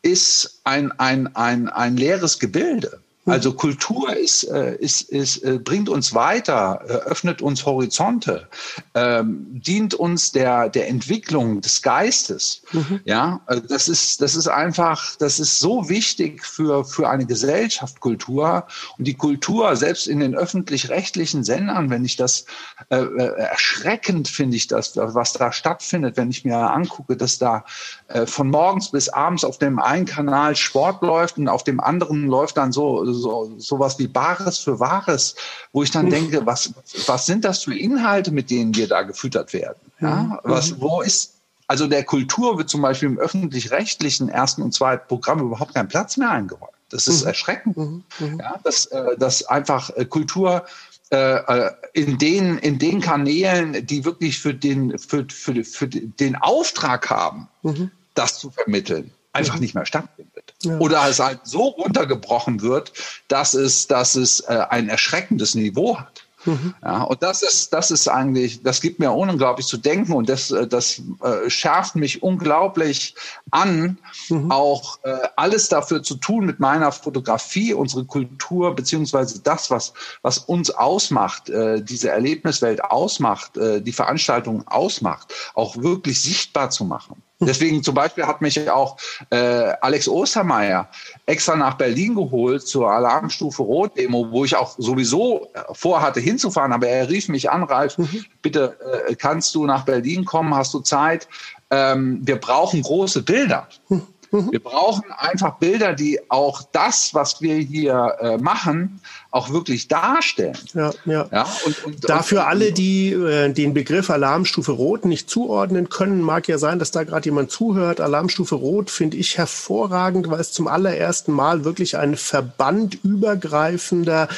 [0.02, 3.02] ist ein, ein, ein, ein leeres Gebilde.
[3.30, 8.48] Also Kultur ist, äh, ist, ist, äh, bringt uns weiter, öffnet uns Horizonte,
[8.94, 12.62] ähm, dient uns der, der Entwicklung des Geistes.
[12.72, 13.02] Mhm.
[13.06, 18.68] Ja, das ist, das ist einfach, das ist so wichtig für, für eine Gesellschaft, Kultur.
[18.98, 22.46] Und die Kultur, selbst in den öffentlich-rechtlichen Sendern, wenn ich das
[22.90, 27.66] äh, äh erschreckend finde ich das, was da stattfindet, wenn ich mir angucke, dass da
[28.08, 32.28] äh, von morgens bis abends auf dem einen Kanal Sport läuft und auf dem anderen
[32.28, 35.36] läuft dann so so sowas wie Bares für Wahres,
[35.72, 36.12] wo ich dann mhm.
[36.12, 36.74] denke, was
[37.06, 39.80] was sind das für Inhalte, mit denen wir da gefüttert werden?
[40.00, 40.40] Ja, mhm.
[40.44, 41.36] was wo ist
[41.68, 46.18] also der Kultur wird zum Beispiel im öffentlich-rechtlichen ersten und zweiten Programm überhaupt kein Platz
[46.18, 46.74] mehr eingeräumt.
[46.90, 47.28] Das ist mhm.
[47.28, 48.04] erschreckend, mhm.
[48.20, 48.40] mhm.
[48.40, 50.66] ja, dass, äh, dass einfach äh, Kultur
[51.12, 57.10] äh, in den in den Kanälen, die wirklich für den für, für, für den Auftrag
[57.10, 57.92] haben, mhm.
[58.16, 60.54] das zu vermitteln, einfach nicht mehr stattfindet.
[60.64, 60.78] Ja.
[60.80, 62.94] Oder es halt so runtergebrochen wird,
[63.28, 66.24] dass es, dass es äh, ein erschreckendes Niveau hat.
[66.46, 66.74] Mhm.
[66.82, 70.52] Ja, und das ist, das ist eigentlich, das gibt mir unglaublich zu denken und das,
[70.52, 73.16] äh, das äh, schärft mich unglaublich
[73.52, 73.98] an,
[74.30, 74.50] mhm.
[74.50, 80.38] auch äh, alles dafür zu tun mit meiner Fotografie, unsere Kultur, beziehungsweise das, was, was
[80.38, 87.22] uns ausmacht, äh, diese Erlebniswelt ausmacht, äh, die Veranstaltung ausmacht, auch wirklich sichtbar zu machen.
[87.42, 88.98] Deswegen zum Beispiel hat mich auch
[89.30, 89.38] äh,
[89.82, 90.90] Alex Ostermeier
[91.26, 97.08] extra nach Berlin geholt zur Alarmstufe Rot-Demo, wo ich auch sowieso vorhatte hinzufahren, aber er
[97.10, 98.26] rief mich an, Ralf, mhm.
[98.42, 101.28] bitte äh, kannst du nach Berlin kommen, hast du Zeit?
[101.72, 103.68] Ähm, wir brauchen große Bilder.
[103.88, 104.08] Mhm.
[104.32, 104.52] Mhm.
[104.52, 110.58] Wir brauchen einfach Bilder, die auch das, was wir hier äh, machen, auch wirklich darstellen.
[110.74, 111.28] Ja, ja.
[111.32, 116.22] ja und, und, Dafür und, alle, die äh, den Begriff Alarmstufe Rot nicht zuordnen können,
[116.22, 118.02] mag ja sein, dass da gerade jemand zuhört.
[118.02, 124.30] Alarmstufe Rot finde ich hervorragend, weil es zum allerersten Mal wirklich ein verbandübergreifender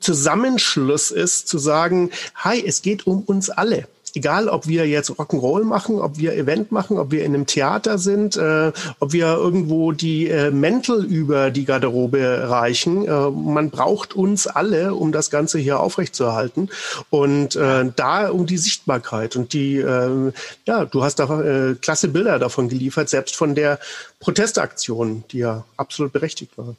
[0.00, 5.64] Zusammenschluss ist, zu sagen, hi, es geht um uns alle egal ob wir jetzt Rock'n'Roll
[5.64, 9.92] machen, ob wir Event machen, ob wir in einem Theater sind, äh, ob wir irgendwo
[9.92, 13.06] die äh, Mäntel über die Garderobe reichen.
[13.06, 16.70] Äh, man braucht uns alle, um das Ganze hier aufrechtzuerhalten.
[17.10, 20.32] Und äh, da um die Sichtbarkeit und die, äh,
[20.66, 23.78] ja, du hast da äh, klasse Bilder davon geliefert, selbst von der
[24.20, 26.74] Protestaktion, die ja absolut berechtigt war.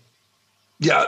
[0.82, 1.08] Ja,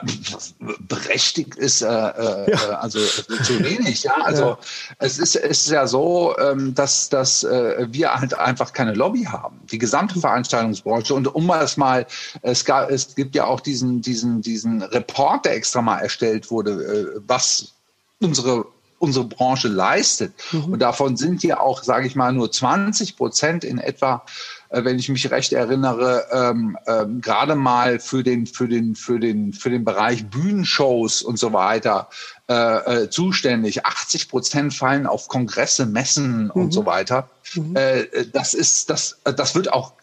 [0.79, 2.57] berechtigt ist äh, äh, ja.
[2.79, 4.03] also zu wenig.
[4.03, 4.57] Ja, also ja.
[4.99, 9.23] es ist es ist ja so, ähm, dass dass äh, wir halt einfach keine Lobby
[9.23, 9.61] haben.
[9.71, 12.05] Die gesamte Veranstaltungsbranche und um es mal,
[12.41, 16.71] es gab es gibt ja auch diesen diesen diesen Report, der extra mal erstellt wurde,
[17.15, 17.71] äh, was
[18.19, 18.65] unsere
[18.99, 20.33] unsere Branche leistet.
[20.51, 20.73] Mhm.
[20.73, 24.23] Und davon sind ja auch, sage ich mal, nur 20 Prozent in etwa
[24.71, 29.19] äh, wenn ich mich recht erinnere, ähm, ähm, gerade mal für den, für, den, für,
[29.19, 32.09] den, für den Bereich Bühnenshows und so weiter
[32.49, 33.85] äh, äh, zuständig.
[33.85, 36.51] 80 Prozent fallen auf Kongresse, Messen mhm.
[36.51, 37.29] und so weiter.
[37.53, 37.75] Mhm.
[37.75, 39.93] Äh, das ist, das, das wird auch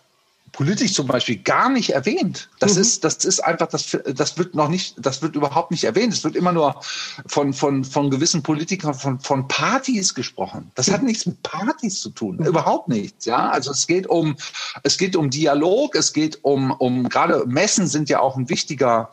[0.58, 2.48] politisch zum Beispiel gar nicht erwähnt.
[2.58, 2.80] Das mhm.
[2.80, 6.12] ist, das ist einfach, das, das wird noch nicht, das wird überhaupt nicht erwähnt.
[6.12, 6.80] Es wird immer nur
[7.26, 10.72] von, von, von gewissen Politikern von, von Partys gesprochen.
[10.74, 12.38] Das hat nichts mit Partys zu tun.
[12.38, 12.46] Mhm.
[12.46, 13.24] Überhaupt nichts.
[13.24, 14.34] Ja, also es geht um,
[14.82, 15.94] es geht um Dialog.
[15.94, 19.12] Es geht um, um, gerade Messen sind ja auch ein wichtiger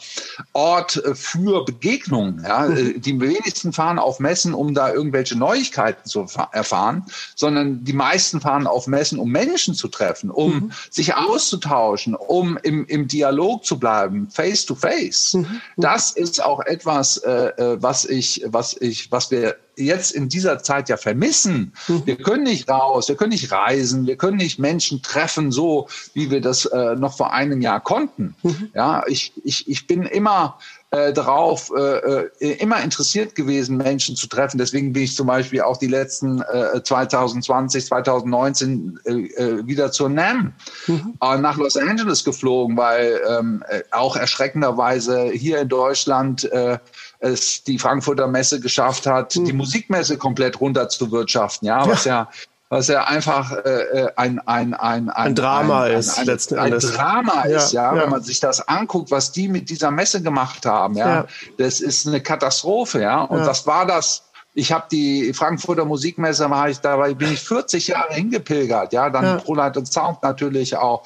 [0.53, 2.43] Ort für Begegnungen.
[2.43, 2.99] Ja, mhm.
[2.99, 7.05] die wenigsten fahren auf Messen, um da irgendwelche Neuigkeiten zu erfahren,
[7.35, 10.71] sondern die meisten fahren auf Messen, um Menschen zu treffen, um mhm.
[10.89, 15.33] sich aus auszutauschen, um im, im Dialog zu bleiben, face to face.
[15.33, 15.41] Mhm.
[15.41, 15.61] mhm.
[15.77, 20.59] Das ist auch etwas, äh, äh, was ich, was ich, was wir jetzt in dieser
[20.59, 21.73] Zeit ja vermissen.
[21.87, 22.03] Mhm.
[22.05, 26.31] Wir können nicht raus, wir können nicht reisen, wir können nicht Menschen treffen, so wie
[26.31, 28.35] wir das äh, noch vor einem Jahr konnten.
[28.73, 30.57] Ja, ich, ich, ich bin immer
[30.95, 34.57] äh, darauf äh, äh, immer interessiert gewesen, Menschen zu treffen.
[34.57, 40.07] Deswegen bin ich zum Beispiel auch die letzten äh, 2020, 2019 äh, äh, wieder zur
[40.07, 40.53] NAM
[40.87, 41.13] mhm.
[41.21, 46.77] äh, nach Los Angeles geflogen, weil ähm, äh, auch erschreckenderweise hier in Deutschland äh,
[47.19, 49.45] es die Frankfurter Messe geschafft hat, mhm.
[49.45, 52.29] die Musikmesse komplett runterzuwirtschaften, ja, was ja, ja
[52.69, 56.57] was ja einfach äh, äh, ein, ein, ein, ein, ein Drama ein, ist, ein, letzten
[56.57, 56.93] ein Endes.
[56.93, 60.65] Drama ist, ja, ja, wenn man sich das anguckt, was die mit dieser Messe gemacht
[60.65, 61.25] haben, ja, ja.
[61.57, 63.21] das ist eine Katastrophe, ja.
[63.21, 63.47] Und ja.
[63.47, 64.23] was war das?
[64.57, 69.25] Ich habe die Frankfurter Musikmesse, war ich dabei, bin ich 40 Jahre hingepilgert, ja, dann
[69.25, 69.37] ja.
[69.37, 71.05] ProLight und Sound natürlich auch.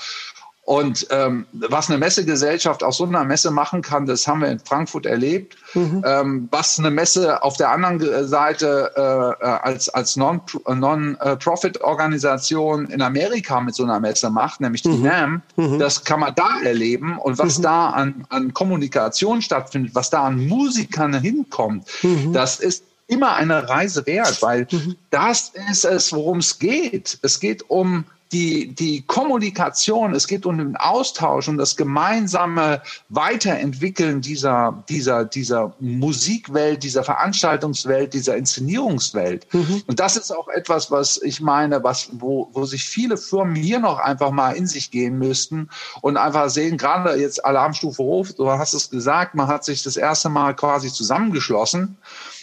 [0.69, 4.59] Und ähm, was eine Messegesellschaft aus so einer Messe machen kann, das haben wir in
[4.59, 5.57] Frankfurt erlebt.
[5.73, 6.03] Mhm.
[6.05, 13.59] Ähm, was eine Messe auf der anderen Seite äh, äh als, als Non-Profit-Organisation in Amerika
[13.61, 15.01] mit so einer Messe macht, nämlich die mhm.
[15.01, 15.79] NAM, mhm.
[15.79, 17.17] das kann man da erleben.
[17.17, 17.63] Und was mhm.
[17.63, 22.31] da an, an Kommunikation stattfindet, was da an Musikern hinkommt, mhm.
[22.31, 24.95] das ist immer eine Reise wert, weil mhm.
[25.09, 27.17] das ist es, worum es geht.
[27.23, 34.21] Es geht um die, die Kommunikation, es geht um den Austausch, um das gemeinsame Weiterentwickeln
[34.21, 39.51] dieser, dieser, dieser Musikwelt, dieser Veranstaltungswelt, dieser Inszenierungswelt.
[39.51, 39.81] Mhm.
[39.87, 43.79] Und das ist auch etwas, was ich meine, was, wo, wo sich viele Firmen hier
[43.79, 45.69] noch einfach mal in sich gehen müssten
[46.01, 49.97] und einfach sehen, gerade jetzt Alarmstufe Hof, du hast es gesagt, man hat sich das
[49.97, 51.97] erste Mal quasi zusammengeschlossen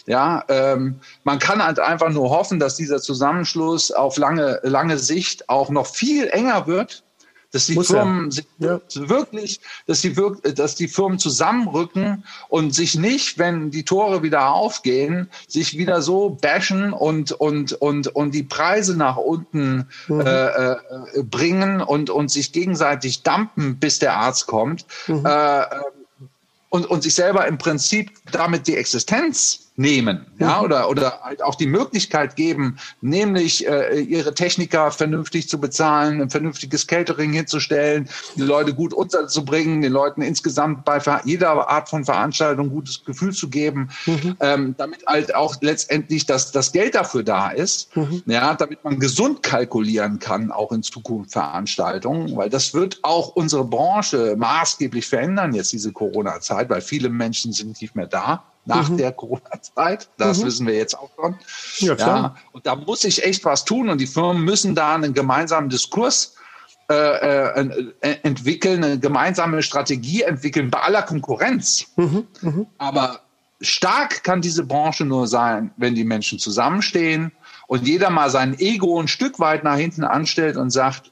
[0.07, 5.49] ja, ähm, man kann halt einfach nur hoffen, dass dieser Zusammenschluss auf lange, lange Sicht
[5.49, 7.03] auch noch viel enger wird,
[7.53, 8.81] dass die Muss Firmen ja.
[8.95, 10.15] wirklich, dass die,
[10.55, 16.31] dass die Firmen zusammenrücken und sich nicht, wenn die Tore wieder aufgehen, sich wieder so
[16.41, 20.21] bashen und und und und die Preise nach unten mhm.
[20.21, 20.77] äh, äh,
[21.23, 25.25] bringen und und sich gegenseitig dumpen, bis der Arzt kommt mhm.
[25.25, 25.65] äh,
[26.69, 31.55] und und sich selber im Prinzip damit die Existenz nehmen, ja, oder, oder halt auch
[31.55, 38.43] die Möglichkeit geben, nämlich äh, ihre Techniker vernünftig zu bezahlen, ein vernünftiges Catering hinzustellen, die
[38.43, 43.51] Leute gut unterzubringen, den Leuten insgesamt bei jeder Art von Veranstaltung ein gutes Gefühl zu
[43.51, 44.37] geben, mhm.
[44.41, 48.23] ähm, damit halt auch letztendlich das, das Geld dafür da ist, mhm.
[48.25, 53.65] ja, damit man gesund kalkulieren kann, auch in Zukunft Veranstaltungen, weil das wird auch unsere
[53.65, 58.99] Branche maßgeblich verändern jetzt diese Corona-Zeit, weil viele Menschen sind nicht mehr da nach mhm.
[58.99, 60.09] der Corona-Zeit.
[60.19, 60.47] Das mhm.
[60.47, 61.37] wissen wir jetzt auch schon.
[61.79, 62.19] Ja, klar.
[62.19, 65.71] Ja, und da muss sich echt was tun und die Firmen müssen da einen gemeinsamen
[65.71, 66.35] Diskurs
[66.89, 71.87] äh, äh, äh, entwickeln, eine gemeinsame Strategie entwickeln bei aller Konkurrenz.
[71.97, 72.27] Mhm.
[72.43, 72.67] mhm.
[72.79, 73.21] Aber
[73.61, 77.33] stark kann diese Branche nur sein, wenn die Menschen zusammenstehen
[77.67, 81.11] und jeder mal sein Ego ein Stück weit nach hinten anstellt und sagt,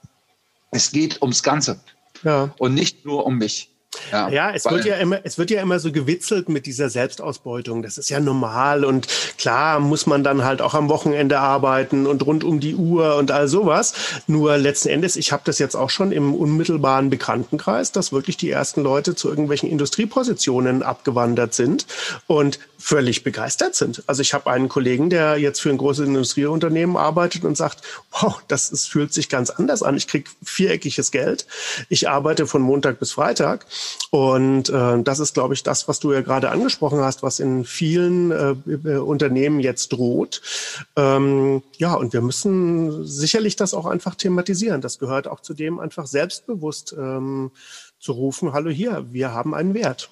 [0.71, 1.81] es geht ums Ganze
[2.23, 2.55] ja.
[2.59, 3.74] und nicht nur um mich.
[4.13, 7.83] Ja, ja es, wird ja immer, es wird ja immer so gewitzelt mit dieser Selbstausbeutung.
[7.83, 12.25] Das ist ja normal und klar muss man dann halt auch am Wochenende arbeiten und
[12.25, 13.95] rund um die Uhr und all sowas.
[14.27, 18.51] Nur letzten Endes, ich habe das jetzt auch schon im unmittelbaren Bekanntenkreis, dass wirklich die
[18.51, 21.87] ersten Leute zu irgendwelchen Industriepositionen abgewandert sind
[22.27, 24.03] und völlig begeistert sind.
[24.07, 28.43] Also ich habe einen Kollegen, der jetzt für ein großes Industrieunternehmen arbeitet und sagt, wow,
[28.47, 29.97] das ist, fühlt sich ganz anders an.
[29.97, 31.47] Ich krieg viereckiges Geld.
[31.89, 33.65] Ich arbeite von Montag bis Freitag.
[34.11, 37.65] Und äh, das ist, glaube ich, das, was du ja gerade angesprochen hast, was in
[37.65, 38.51] vielen äh,
[38.87, 40.43] äh, Unternehmen jetzt droht.
[40.95, 44.83] Ähm, ja, und wir müssen sicherlich das auch einfach thematisieren.
[44.83, 47.51] Das gehört auch zu dem, einfach selbstbewusst ähm,
[47.99, 50.11] zu rufen, hallo hier, wir haben einen Wert.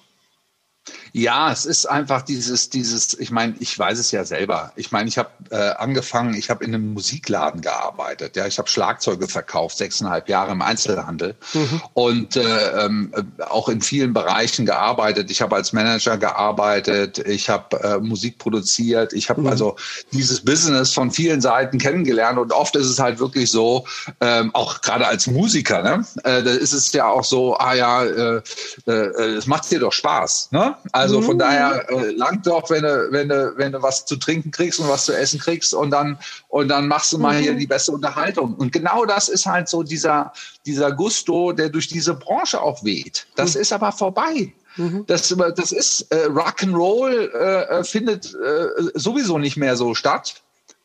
[1.13, 4.73] Ja, es ist einfach dieses, dieses, ich meine, ich weiß es ja selber.
[4.75, 8.35] Ich meine, ich habe äh, angefangen, ich habe in einem Musikladen gearbeitet.
[8.35, 11.81] Ja, ich habe Schlagzeuge verkauft, sechseinhalb Jahre im Einzelhandel mhm.
[11.93, 13.13] und äh, ähm,
[13.47, 15.29] auch in vielen Bereichen gearbeitet.
[15.31, 19.47] Ich habe als Manager gearbeitet, ich habe äh, Musik produziert, ich habe mhm.
[19.47, 19.75] also
[20.11, 23.85] dieses Business von vielen Seiten kennengelernt und oft ist es halt wirklich so,
[24.19, 28.03] ähm, auch gerade als Musiker, ne, äh, da ist es ja auch so, ah ja,
[28.03, 28.41] äh,
[28.87, 28.91] äh,
[29.37, 30.72] es macht dir doch Spaß, ne?
[30.91, 31.39] Also von mhm.
[31.39, 34.89] daher äh, langt doch, wenn du, wenn du, wenn du was zu trinken kriegst und
[34.89, 36.17] was zu essen kriegst und dann,
[36.49, 37.43] und dann machst du mal mhm.
[37.43, 38.55] hier die beste Unterhaltung.
[38.55, 40.33] Und genau das ist halt so dieser,
[40.65, 43.27] dieser Gusto, der durch diese Branche auch weht.
[43.35, 43.61] Das mhm.
[43.61, 44.53] ist aber vorbei.
[44.77, 45.05] Mhm.
[45.07, 50.35] Das, das ist äh, Rock'n'Roll äh, äh, findet äh, sowieso nicht mehr so statt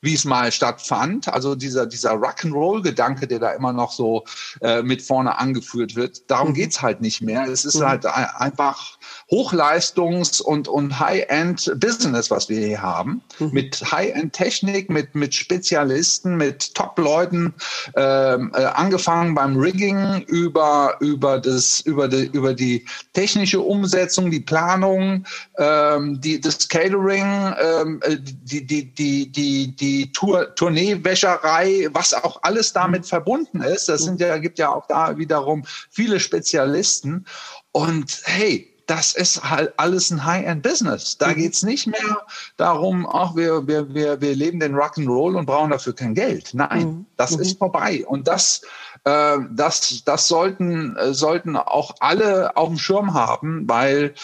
[0.00, 1.28] wie es mal stattfand.
[1.28, 4.24] Also dieser, dieser Rock'n'Roll-Gedanke, der da immer noch so
[4.60, 6.54] äh, mit vorne angeführt wird, darum mhm.
[6.54, 7.46] geht's halt nicht mehr.
[7.46, 7.86] Es ist mhm.
[7.86, 8.97] halt einfach
[9.30, 13.22] Hochleistungs- und, und High-End-Business, was wir hier haben.
[13.38, 13.50] Mhm.
[13.52, 17.52] Mit High-End-Technik, mit, mit Spezialisten, mit Top-Leuten,
[17.96, 24.40] ähm, äh, angefangen beim Rigging über, über, das, über, die, über die technische Umsetzung, die
[24.40, 25.26] Planung,
[25.58, 32.40] ähm, die, das Catering, ähm, äh, die, die, die, die, die Tour, Tourneewäscherei, was auch
[32.42, 33.08] alles damit mhm.
[33.08, 33.88] verbunden ist.
[33.88, 37.26] Das sind ja, gibt ja auch da wiederum viele Spezialisten.
[37.72, 41.18] Und hey, das ist halt alles ein High-End-Business.
[41.18, 41.34] Da mhm.
[41.34, 45.94] geht's nicht mehr darum, ach, wir, wir, wir, wir leben den Rock'n'Roll und brauchen dafür
[45.94, 46.50] kein Geld.
[46.54, 47.06] Nein, mhm.
[47.16, 47.42] das mhm.
[47.42, 48.04] ist vorbei.
[48.06, 48.62] Und das,
[49.04, 54.14] äh, das, das sollten, äh, sollten auch alle auf dem Schirm haben, weil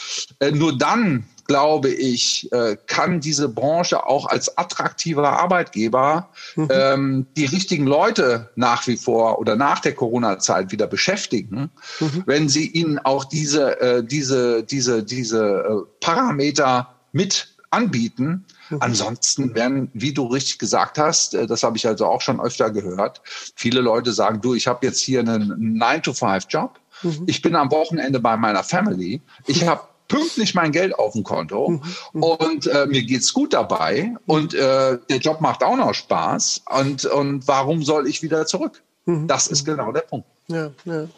[0.41, 6.69] äh, nur dann glaube ich, äh, kann diese Branche auch als attraktiver Arbeitgeber mhm.
[6.71, 12.23] ähm, die richtigen Leute nach wie vor oder nach der Corona-Zeit wieder beschäftigen, mhm.
[12.27, 18.47] wenn sie ihnen auch diese, äh, diese, diese, diese äh, Parameter mit anbieten.
[18.71, 18.79] Mhm.
[18.81, 23.21] Ansonsten werden, wie du richtig gesagt hast, das habe ich also auch schon öfter gehört,
[23.25, 26.81] viele Leute sagen, du, ich habe jetzt hier einen 9-to-5-Job.
[27.03, 27.25] Mhm.
[27.27, 29.21] Ich bin am Wochenende bei meiner Family.
[29.47, 31.81] Ich habe pünktlich mein Geld auf dem Konto
[32.13, 32.23] mhm.
[32.23, 37.05] und äh, mir geht's gut dabei und äh, der Job macht auch noch Spaß und,
[37.07, 38.83] und warum soll ich wieder zurück?
[39.07, 39.27] Mhm.
[39.27, 40.27] Das ist genau der Punkt.
[40.49, 41.09] Ja, ja.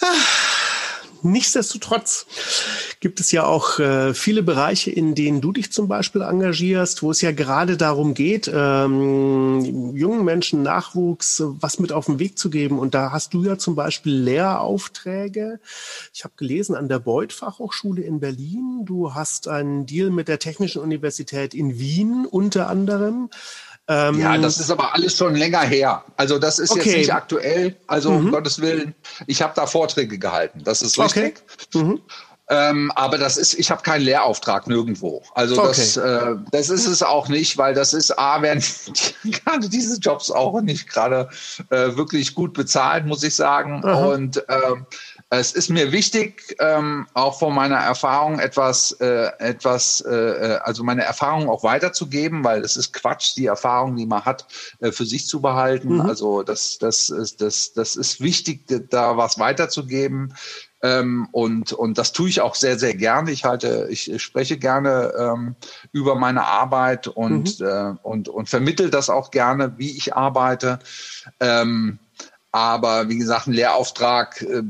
[0.00, 0.06] Ah,
[1.32, 2.26] nichtsdestotrotz
[3.00, 7.10] gibt es ja auch äh, viele Bereiche, in denen du dich zum Beispiel engagierst, wo
[7.10, 12.50] es ja gerade darum geht, ähm, jungen Menschen Nachwuchs was mit auf den Weg zu
[12.50, 12.78] geben.
[12.78, 15.60] Und da hast du ja zum Beispiel Lehraufträge.
[16.12, 18.82] Ich habe gelesen an der Beuth Fachhochschule in Berlin.
[18.84, 23.30] Du hast einen Deal mit der Technischen Universität in Wien unter anderem.
[23.88, 26.04] Ähm, ja, das ist aber alles schon länger her.
[26.16, 26.82] Also das ist okay.
[26.84, 27.74] jetzt nicht aktuell.
[27.86, 28.26] Also mhm.
[28.26, 28.94] um Gottes Willen,
[29.26, 30.62] ich habe da Vorträge gehalten.
[30.62, 31.40] Das ist richtig.
[31.72, 31.84] Okay.
[31.84, 32.00] Mhm.
[32.50, 35.22] Ähm, aber das ist, ich habe keinen Lehrauftrag nirgendwo.
[35.34, 35.68] Also okay.
[35.68, 38.64] das, äh, das ist es auch nicht, weil das ist A, werden
[39.24, 41.28] gerade diese Jobs auch nicht gerade
[41.68, 43.82] äh, wirklich gut bezahlt, muss ich sagen.
[43.84, 44.06] Aha.
[44.06, 44.86] Und ähm,
[45.30, 50.82] Es ist mir wichtig, ähm, auch von meiner Erfahrung etwas, äh, etwas, äh, äh, also
[50.82, 54.46] meine Erfahrung auch weiterzugeben, weil es ist Quatsch, die Erfahrung, die man hat,
[54.80, 55.96] äh, für sich zu behalten.
[55.96, 56.00] Mhm.
[56.00, 60.32] Also das, das, ist, das, das ist wichtig, da was weiterzugeben.
[60.82, 63.30] Ähm, und, und das tue ich auch sehr, sehr gerne.
[63.30, 65.56] Ich halte, ich spreche gerne ähm,
[65.92, 67.66] über meine Arbeit und, mhm.
[67.66, 70.78] äh, und, und vermittel das auch gerne, wie ich arbeite.
[71.38, 71.98] Ähm,
[72.52, 74.62] aber wie gesagt, ein Lehrauftrag, äh,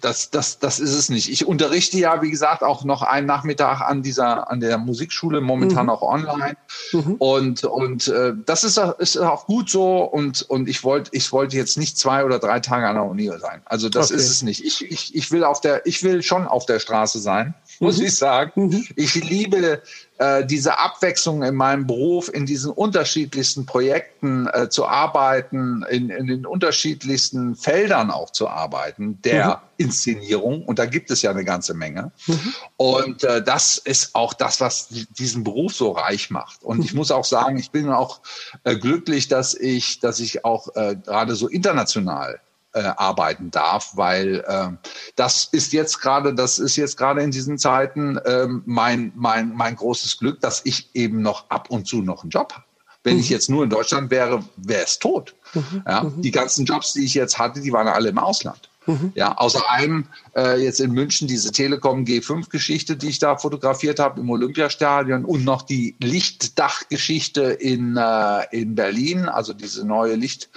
[0.00, 1.30] das, das, das ist es nicht.
[1.30, 5.86] Ich unterrichte ja, wie gesagt, auch noch einen Nachmittag an dieser, an der Musikschule, momentan
[5.86, 5.90] mhm.
[5.90, 6.56] auch online.
[6.92, 7.14] Mhm.
[7.18, 10.02] Und, und äh, das ist, ist auch gut so.
[10.02, 13.30] Und, und ich wollte, ich wollte jetzt nicht zwei oder drei Tage an der Uni
[13.38, 13.60] sein.
[13.66, 14.20] Also das okay.
[14.20, 14.64] ist es nicht.
[14.64, 18.06] Ich, ich, ich will auf der, ich will schon auf der Straße sein, muss mhm.
[18.06, 18.68] ich sagen.
[18.68, 18.86] Mhm.
[18.96, 19.82] Ich liebe
[20.20, 26.26] äh, diese Abwechslung in meinem Beruf, in diesen unterschiedlichsten Projekten äh, zu arbeiten, in, in
[26.26, 29.46] den unterschiedlichsten Feldern auch zu arbeiten, der
[29.78, 29.84] mhm.
[29.86, 30.62] Inszenierung.
[30.66, 32.12] Und da gibt es ja eine ganze Menge.
[32.26, 32.54] Mhm.
[32.76, 36.62] Und äh, das ist auch das, was diesen Beruf so reich macht.
[36.64, 36.98] Und ich mhm.
[36.98, 38.20] muss auch sagen, ich bin auch
[38.64, 42.40] äh, glücklich, dass ich, dass ich auch äh, gerade so international
[42.72, 44.68] äh, arbeiten darf, weil äh,
[45.16, 49.76] das ist jetzt gerade, das ist jetzt gerade in diesen Zeiten äh, mein, mein, mein
[49.76, 52.64] großes Glück, dass ich eben noch ab und zu noch einen Job habe.
[53.02, 53.20] Wenn mhm.
[53.20, 55.34] ich jetzt nur in Deutschland wäre, wäre es tot.
[55.54, 55.82] Mhm.
[55.86, 56.22] Ja, mhm.
[56.22, 58.68] Die ganzen Jobs, die ich jetzt hatte, die waren alle im Ausland.
[58.86, 59.12] Mhm.
[59.14, 60.06] Ja, außer einem
[60.36, 65.44] äh, jetzt in München diese Telekom G5-Geschichte, die ich da fotografiert habe im Olympiastadion und
[65.44, 70.48] noch die Lichtdachgeschichte in, äh, in Berlin, also diese neue Licht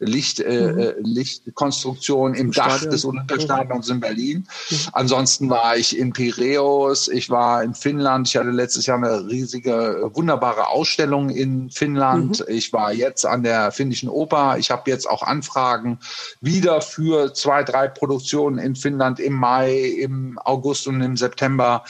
[0.00, 0.78] Licht, äh, mhm.
[0.78, 2.90] Äh, Lichtkonstruktion im, Im Dach Stadion.
[2.90, 4.46] des Olympiastadions in Berlin.
[4.70, 4.76] Mhm.
[4.92, 8.28] Ansonsten war ich in Piräus, ich war in Finnland.
[8.28, 12.40] Ich hatte letztes Jahr eine riesige, wunderbare Ausstellung in Finnland.
[12.40, 12.54] Mhm.
[12.54, 14.56] Ich war jetzt an der Finnischen Oper.
[14.58, 15.98] Ich habe jetzt auch Anfragen
[16.40, 21.84] wieder für zwei, drei Produktionen in Finnland im Mai, im August und im September.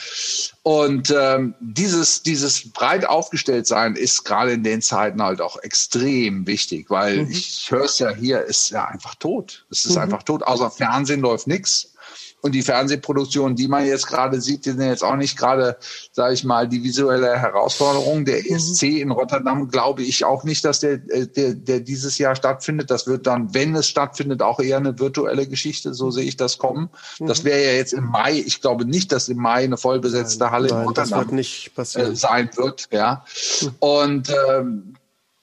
[0.68, 6.46] Und ähm, dieses, dieses breit aufgestellt sein ist gerade in den Zeiten halt auch extrem
[6.46, 7.30] wichtig, weil mhm.
[7.30, 9.64] ich höre es ja hier, ist ja einfach tot.
[9.70, 10.02] Es ist mhm.
[10.02, 10.42] einfach tot.
[10.42, 11.94] Außer Fernsehen läuft nichts.
[12.40, 15.76] Und die Fernsehproduktionen, die man jetzt gerade sieht, die sind jetzt auch nicht gerade,
[16.12, 18.24] sage ich mal, die visuelle Herausforderung.
[18.24, 18.96] Der ESC mhm.
[18.96, 22.90] in Rotterdam glaube ich auch nicht, dass der, äh, der, der dieses Jahr stattfindet.
[22.90, 25.94] Das wird dann, wenn es stattfindet, auch eher eine virtuelle Geschichte.
[25.94, 26.90] So sehe ich das kommen.
[27.18, 27.26] Mhm.
[27.26, 28.34] Das wäre ja jetzt im Mai.
[28.34, 32.12] Ich glaube nicht, dass im Mai eine vollbesetzte Halle nein, in Rotterdam wird nicht passieren.
[32.12, 32.88] Äh, sein wird.
[32.92, 33.24] Ja.
[33.62, 33.74] Mhm.
[33.80, 34.94] Und ähm,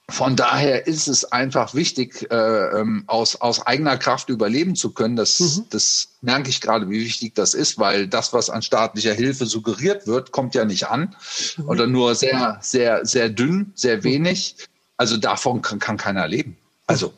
[0.09, 2.35] von daher ist es einfach wichtig, äh,
[2.79, 5.15] ähm, aus, aus eigener Kraft überleben zu können.
[5.15, 5.65] Das, mhm.
[5.71, 10.05] das merke ich gerade, wie wichtig das ist, weil das, was an staatlicher Hilfe suggeriert
[10.05, 11.15] wird, kommt ja nicht an
[11.57, 11.69] mhm.
[11.69, 14.55] oder nur sehr, sehr, sehr dünn, sehr wenig.
[14.95, 16.55] Also davon kann, kann keiner leben.
[16.85, 17.11] Also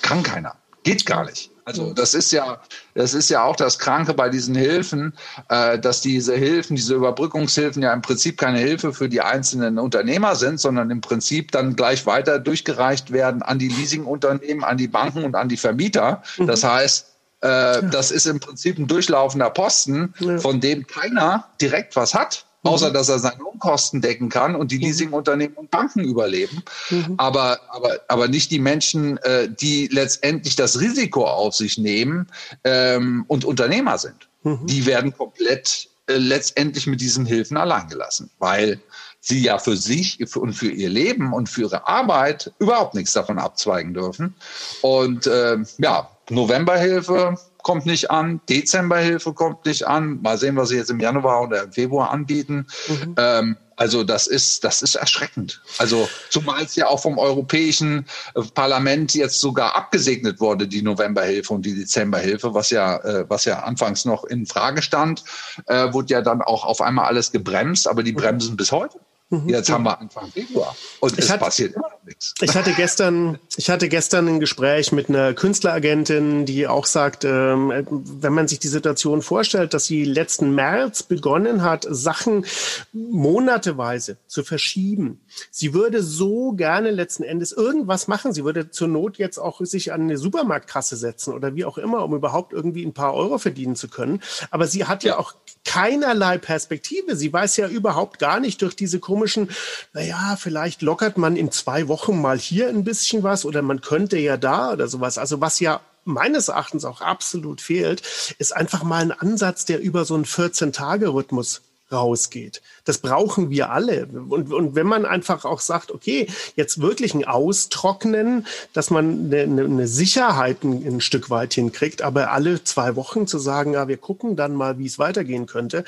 [0.00, 0.56] kann keiner.
[0.82, 1.51] Geht gar nicht.
[1.64, 2.60] Also das ist ja,
[2.94, 5.12] das ist ja auch das Kranke bei diesen Hilfen,
[5.48, 10.34] äh, dass diese Hilfen, diese Überbrückungshilfen ja im Prinzip keine Hilfe für die einzelnen Unternehmer
[10.34, 15.24] sind, sondern im Prinzip dann gleich weiter durchgereicht werden an die Leasingunternehmen, an die Banken
[15.24, 16.22] und an die Vermieter.
[16.36, 16.48] Mhm.
[16.48, 17.06] Das heißt,
[17.42, 22.90] äh, das ist im Prinzip ein durchlaufender Posten, von dem keiner direkt was hat außer
[22.90, 22.94] mhm.
[22.94, 24.82] dass er seine Unkosten decken kann und die mhm.
[24.82, 26.62] Leasingunternehmen und Banken überleben.
[26.90, 27.14] Mhm.
[27.16, 32.28] Aber, aber, aber nicht die Menschen, äh, die letztendlich das Risiko auf sich nehmen
[32.64, 34.28] ähm, und Unternehmer sind.
[34.42, 34.66] Mhm.
[34.66, 38.80] Die werden komplett äh, letztendlich mit diesen Hilfen allein gelassen, weil
[39.20, 43.38] sie ja für sich und für ihr Leben und für ihre Arbeit überhaupt nichts davon
[43.38, 44.34] abzweigen dürfen.
[44.82, 50.20] Und äh, ja, Novemberhilfe, kommt nicht an, Dezemberhilfe kommt nicht an.
[50.22, 52.66] Mal sehen, was sie jetzt im Januar oder im Februar anbieten.
[52.88, 53.14] Mhm.
[53.18, 55.60] Ähm, also das ist, das ist erschreckend.
[55.78, 61.52] Also zumal es ja auch vom Europäischen äh, Parlament jetzt sogar abgesegnet wurde, die Novemberhilfe
[61.52, 65.24] und die Dezemberhilfe, was ja, äh, was ja anfangs noch in Frage stand,
[65.66, 68.18] äh, wurde ja dann auch auf einmal alles gebremst, aber die mhm.
[68.18, 68.98] bremsen bis heute.
[69.30, 69.48] Mhm.
[69.48, 72.34] Jetzt haben wir Anfang Februar und es hatte, passiert immer noch nichts.
[72.40, 77.86] Ich hatte gestern, ich hatte gestern ein Gespräch mit einer Künstleragentin, die auch sagt, ähm,
[77.90, 82.44] wenn man sich die Situation vorstellt, dass sie letzten März begonnen hat, Sachen
[82.92, 85.20] monateweise zu verschieben.
[85.50, 88.32] Sie würde so gerne letzten Endes irgendwas machen.
[88.32, 92.04] Sie würde zur Not jetzt auch sich an eine Supermarktkasse setzen oder wie auch immer,
[92.04, 94.20] um überhaupt irgendwie ein paar Euro verdienen zu können.
[94.50, 95.34] Aber sie hat ja, ja auch
[95.64, 97.16] keinerlei Perspektive.
[97.16, 99.50] Sie weiß ja überhaupt gar nicht durch diese komischen,
[99.92, 104.18] naja, vielleicht lockert man in zwei Wochen mal hier ein bisschen was oder man könnte
[104.18, 105.18] ja da oder sowas.
[105.18, 108.02] Also was ja meines Erachtens auch absolut fehlt,
[108.38, 111.62] ist einfach mal ein Ansatz, der über so einen 14-Tage-Rhythmus
[111.92, 112.62] rausgeht.
[112.84, 114.06] Das brauchen wir alle.
[114.06, 116.26] Und, und wenn man einfach auch sagt, okay,
[116.56, 122.32] jetzt wirklich ein Austrocknen, dass man eine, eine Sicherheit ein, ein, Stück weit hinkriegt, aber
[122.32, 125.84] alle zwei Wochen zu sagen, ja, wir gucken dann mal, wie es weitergehen könnte,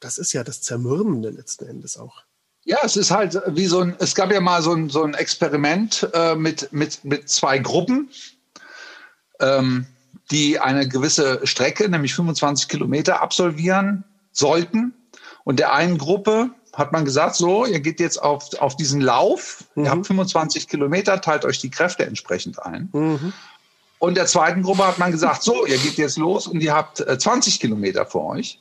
[0.00, 2.22] das ist ja das Zermürbende letzten Endes auch.
[2.64, 5.14] Ja, es ist halt wie so ein, es gab ja mal so ein, so ein
[5.14, 8.08] Experiment äh, mit, mit, mit zwei Gruppen,
[9.40, 9.86] ähm,
[10.30, 14.94] die eine gewisse Strecke, nämlich 25 Kilometer, absolvieren sollten.
[15.44, 19.64] Und der einen Gruppe hat man gesagt, so, ihr geht jetzt auf, auf diesen Lauf,
[19.74, 19.84] mhm.
[19.84, 22.88] ihr habt 25 Kilometer, teilt euch die Kräfte entsprechend ein.
[22.92, 23.32] Mhm.
[23.98, 26.98] Und der zweiten Gruppe hat man gesagt, so, ihr geht jetzt los und ihr habt
[26.98, 28.60] 20 äh, Kilometer vor euch.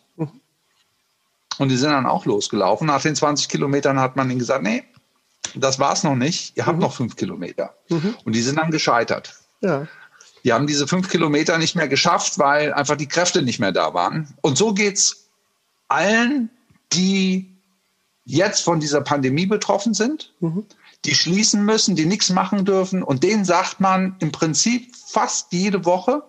[1.60, 2.88] Und die sind dann auch losgelaufen.
[2.88, 4.84] Nach den 20 Kilometern hat man ihnen gesagt, nee,
[5.56, 6.84] das war's noch nicht, ihr habt mhm.
[6.84, 7.76] noch fünf Kilometer.
[7.89, 8.16] Mhm.
[8.26, 9.36] Und die sind dann gescheitert.
[9.62, 9.88] Ja.
[10.43, 13.93] Die haben diese fünf Kilometer nicht mehr geschafft, weil einfach die Kräfte nicht mehr da
[13.93, 14.36] waren.
[14.41, 15.30] Und so geht's
[15.88, 16.49] allen,
[16.91, 17.49] die
[18.26, 20.66] jetzt von dieser Pandemie betroffen sind, mhm.
[21.06, 23.04] die schließen müssen, die nichts machen dürfen.
[23.04, 26.24] Und denen sagt man im Prinzip fast jede Woche,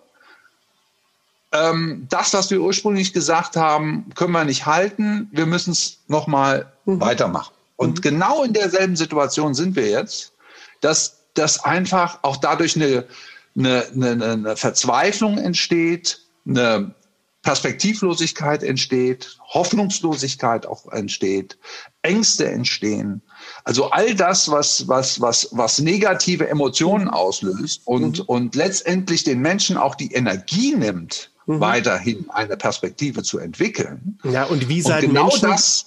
[1.55, 5.29] ähm, das, was wir ursprünglich gesagt haben, können wir nicht halten.
[5.31, 6.99] Wir müssen es nochmal mhm.
[6.99, 7.53] weitermachen.
[7.75, 8.01] Und mhm.
[8.01, 10.33] genau in derselben Situation sind wir jetzt,
[10.81, 13.05] dass das einfach auch dadurch eine,
[13.57, 16.93] eine, eine, eine Verzweiflung entsteht, eine
[17.45, 21.57] Perspektivlosigkeit entsteht, Hoffnungslosigkeit auch entsteht,
[22.01, 23.21] Ängste entstehen.
[23.63, 28.25] Also all das, was, was, was, was negative Emotionen auslöst und, mhm.
[28.25, 31.59] und letztendlich den Menschen auch die Energie nimmt, mhm.
[31.59, 34.19] weiterhin eine Perspektive zu entwickeln.
[34.23, 35.85] Ja, und wie sein genau Menschen das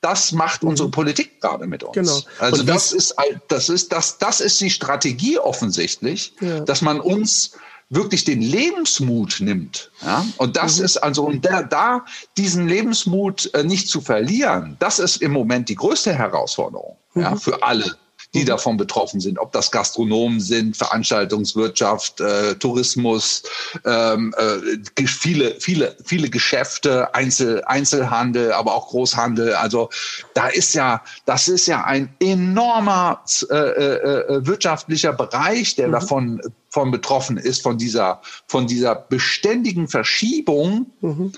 [0.00, 0.70] das macht mhm.
[0.70, 1.94] unsere Politik gerade mit uns.
[1.94, 2.20] Genau.
[2.38, 3.16] Also das ist,
[3.48, 6.60] das ist, das, das ist die Strategie offensichtlich, ja.
[6.60, 7.52] dass man uns
[7.90, 9.90] wirklich den Lebensmut nimmt.
[10.02, 10.24] Ja?
[10.36, 10.84] Und das mhm.
[10.84, 12.04] ist also, und der, da
[12.36, 17.22] diesen Lebensmut äh, nicht zu verlieren, das ist im Moment die größte Herausforderung mhm.
[17.22, 17.96] ja, für alle
[18.38, 18.48] die mhm.
[18.48, 23.42] davon betroffen sind, ob das Gastronomen sind, Veranstaltungswirtschaft, äh, Tourismus,
[23.84, 29.54] ähm, äh, viele, viele, viele Geschäfte, Einzel, Einzelhandel, aber auch Großhandel.
[29.54, 29.90] Also
[30.34, 35.92] da ist ja, das ist ja ein enormer äh, äh, äh wirtschaftlicher Bereich, der mhm.
[35.92, 40.86] davon von betroffen ist, von dieser, von dieser beständigen Verschiebung.
[41.00, 41.32] Mhm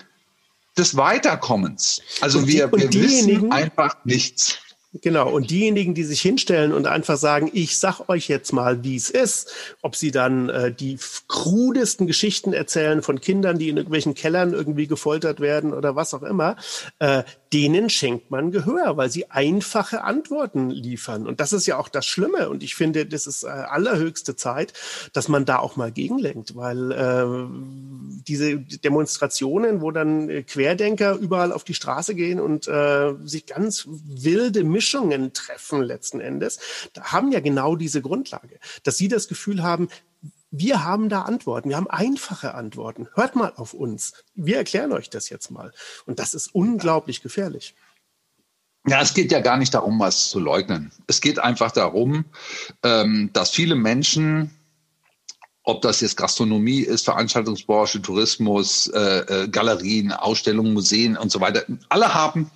[0.79, 2.01] des Weiterkommens.
[2.21, 4.59] Also wir, wir wissen einfach nichts.
[4.93, 8.97] Genau, und diejenigen, die sich hinstellen und einfach sagen, ich sag euch jetzt mal, wie
[8.97, 14.15] es ist, ob sie dann äh, die krudesten Geschichten erzählen von Kindern, die in irgendwelchen
[14.15, 16.57] Kellern irgendwie gefoltert werden oder was auch immer,
[16.99, 17.23] äh,
[17.53, 21.29] denen schenkt man Gehör, weil sie einfache Antworten liefern.
[21.29, 22.49] Und das ist ja auch das Schlimme.
[22.49, 24.73] Und ich finde, das ist äh, allerhöchste Zeit,
[25.13, 31.53] dass man da auch mal gegenlenkt, weil äh, diese Demonstrationen, wo dann äh, Querdenker überall
[31.53, 36.59] auf die Straße gehen und äh, sich ganz wilde Mischungen treffen letzten Endes,
[36.95, 39.89] da haben ja genau diese Grundlage, dass sie das Gefühl haben,
[40.51, 41.69] wir haben da Antworten.
[41.69, 43.09] Wir haben einfache Antworten.
[43.15, 44.15] Hört mal auf uns.
[44.35, 45.71] Wir erklären euch das jetzt mal.
[46.07, 47.75] Und das ist unglaublich gefährlich.
[48.87, 50.91] Ja, es geht ja gar nicht darum, was zu leugnen.
[51.07, 52.25] Es geht einfach darum,
[52.83, 54.51] ähm, dass viele Menschen,
[55.63, 61.65] ob das jetzt Gastronomie ist, Veranstaltungsbranche, Tourismus, äh, äh, Galerien, Ausstellungen, Museen und so weiter,
[61.91, 62.51] alle haben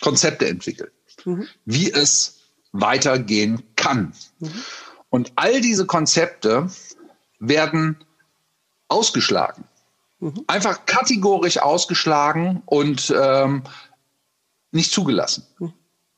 [0.00, 0.92] Konzepte entwickelt,
[1.24, 1.46] mhm.
[1.64, 2.40] wie es
[2.72, 4.12] weitergehen kann.
[4.40, 4.52] Mhm.
[5.10, 6.68] Und all diese Konzepte
[7.38, 8.04] werden
[8.88, 9.64] ausgeschlagen.
[10.20, 10.44] Mhm.
[10.46, 13.62] Einfach kategorisch ausgeschlagen und ähm,
[14.72, 15.46] nicht zugelassen.
[15.58, 15.72] Mhm.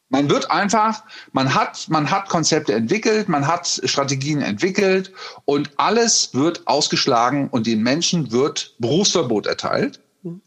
[0.08, 1.02] Man wird einfach,
[1.32, 5.12] man hat, man hat Konzepte entwickelt, man hat Strategien entwickelt
[5.44, 10.00] und alles wird ausgeschlagen und den Menschen wird Berufsverbot erteilt.
[10.22, 10.42] Mhm.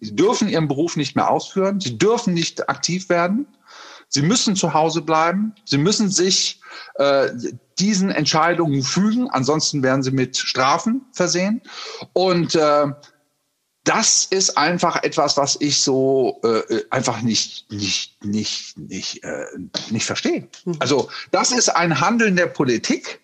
[0.00, 3.46] Sie dürfen ihren Beruf nicht mehr ausführen, sie dürfen nicht aktiv werden.
[4.14, 5.56] Sie müssen zu Hause bleiben.
[5.64, 6.60] Sie müssen sich
[6.94, 7.30] äh,
[7.80, 9.28] diesen Entscheidungen fügen.
[9.28, 11.62] Ansonsten werden sie mit Strafen versehen.
[12.12, 12.86] Und äh,
[13.82, 19.46] das ist einfach etwas, was ich so äh, einfach nicht nicht nicht nicht äh,
[19.90, 20.48] nicht verstehe.
[20.64, 20.76] Mhm.
[20.78, 23.20] Also das ist ein Handeln der Politik,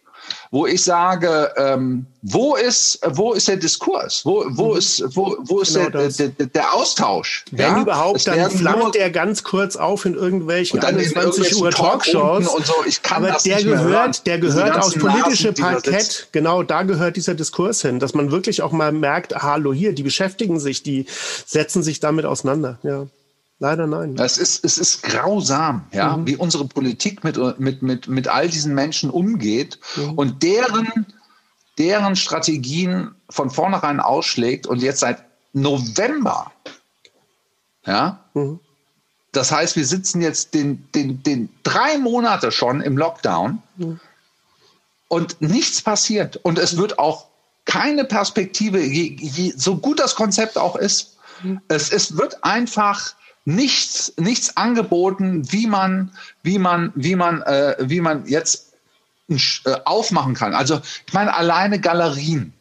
[0.53, 4.22] wo ich sage, ähm, wo ist, wo ist der Diskurs?
[4.24, 4.78] Wo, wo mhm.
[4.78, 7.44] ist, wo, wo ist genau der, der, der, der, Austausch?
[7.53, 7.82] Wenn ja?
[7.82, 12.48] überhaupt, dann flammt der ganz kurz auf in irgendwelchen 21 Uhr Talkshows.
[12.48, 12.74] Und so.
[12.86, 16.28] Ich kann Aber das der gehört, der gehört aus politische Parkett.
[16.32, 20.03] Genau, da gehört dieser Diskurs hin, dass man wirklich auch mal merkt, hallo hier, die
[20.03, 21.07] beschäftigen sich, die
[21.46, 22.78] setzen sich damit auseinander.
[22.82, 23.07] Ja.
[23.61, 24.17] Leider nein.
[24.19, 26.27] Es ist, es ist grausam, ja, mhm.
[26.27, 30.13] wie unsere Politik mit, mit, mit, mit all diesen Menschen umgeht mhm.
[30.15, 31.07] und deren,
[31.77, 36.51] deren Strategien von vornherein ausschlägt und jetzt seit November,
[37.85, 38.61] ja, mhm.
[39.33, 44.01] Das heißt, wir sitzen jetzt den, den, den drei Monate schon im Lockdown mhm.
[45.09, 46.37] und nichts passiert.
[46.37, 47.27] Und es wird auch
[47.65, 51.61] keine Perspektive, je, je, so gut das Konzept auch ist, mhm.
[51.69, 56.12] es, es wird einfach nichts, nichts angeboten, wie man,
[56.43, 58.74] wie man, wie man, äh, wie man jetzt
[59.28, 60.55] äh, aufmachen kann.
[60.55, 62.53] Also ich meine alleine Galerien,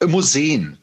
[0.00, 0.78] äh, Museen.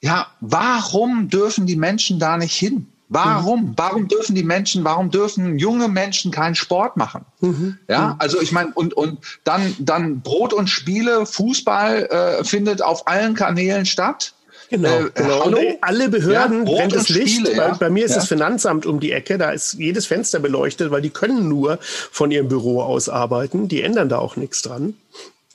[0.00, 2.86] Ja, warum dürfen die Menschen da nicht hin?
[3.08, 3.60] Warum?
[3.60, 3.72] Mhm.
[3.76, 7.24] Warum dürfen die Menschen, warum dürfen junge Menschen keinen Sport machen?
[7.40, 7.78] Mhm.
[7.88, 8.14] Ja, mhm.
[8.18, 13.34] also ich meine, und, und dann, dann Brot und Spiele, Fußball äh, findet auf allen
[13.34, 14.34] Kanälen statt.
[14.74, 15.44] Genau, äh, genau.
[15.46, 18.16] Und alle Behörden, ja, wenn das Licht, Spiele, bei, bei, mir ist ja.
[18.16, 22.30] das Finanzamt um die Ecke, da ist jedes Fenster beleuchtet, weil die können nur von
[22.30, 23.68] ihrem Büro aus arbeiten.
[23.68, 24.94] Die ändern da auch nichts dran.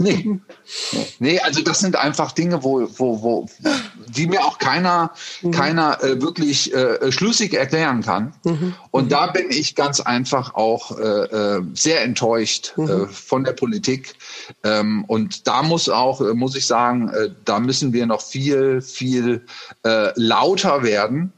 [0.01, 0.39] Nee.
[1.19, 3.45] Nee, also das sind einfach Dinge, wo, wo, wo,
[4.07, 5.51] die mir auch keiner, mhm.
[5.51, 8.33] keiner äh, wirklich äh, schlüssig erklären kann.
[8.45, 8.75] Mhm.
[8.91, 9.09] Und mhm.
[9.09, 13.09] da bin ich ganz einfach auch äh, äh sehr enttäuscht äh, mhm.
[13.09, 14.15] von der Politik.
[14.63, 17.11] Ähm, und da muss auch, äh, muss ich sagen,
[17.43, 19.45] da müssen wir noch viel, viel
[20.15, 21.33] lauter werden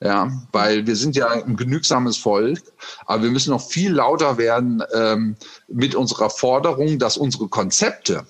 [0.00, 2.60] ja, weil wir sind ja ein genügsames Volk,
[3.06, 5.36] aber wir müssen noch viel lauter werden ähm,
[5.68, 8.26] mit unserer Forderung, dass unsere Konzepte,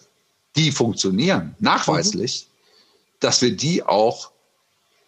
[0.56, 3.16] die funktionieren, nachweislich, mhm.
[3.20, 4.30] dass wir die auch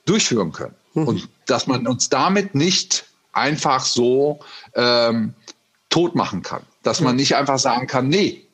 [0.07, 1.09] durchführen können mhm.
[1.09, 4.41] und dass man uns damit nicht einfach so
[4.75, 5.35] ähm,
[5.91, 8.47] tot machen kann, dass man nicht einfach sagen kann, nee,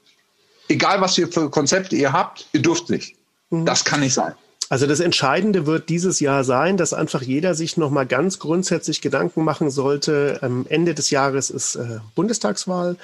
[0.68, 3.16] egal was ihr für Konzepte ihr habt, ihr dürft nicht.
[3.50, 3.64] Mhm.
[3.64, 4.34] Das kann nicht sein.
[4.72, 9.02] Also das Entscheidende wird dieses Jahr sein, dass einfach jeder sich noch mal ganz grundsätzlich
[9.02, 10.38] Gedanken machen sollte.
[10.40, 12.96] Am Ende des Jahres ist äh, Bundestagswahl.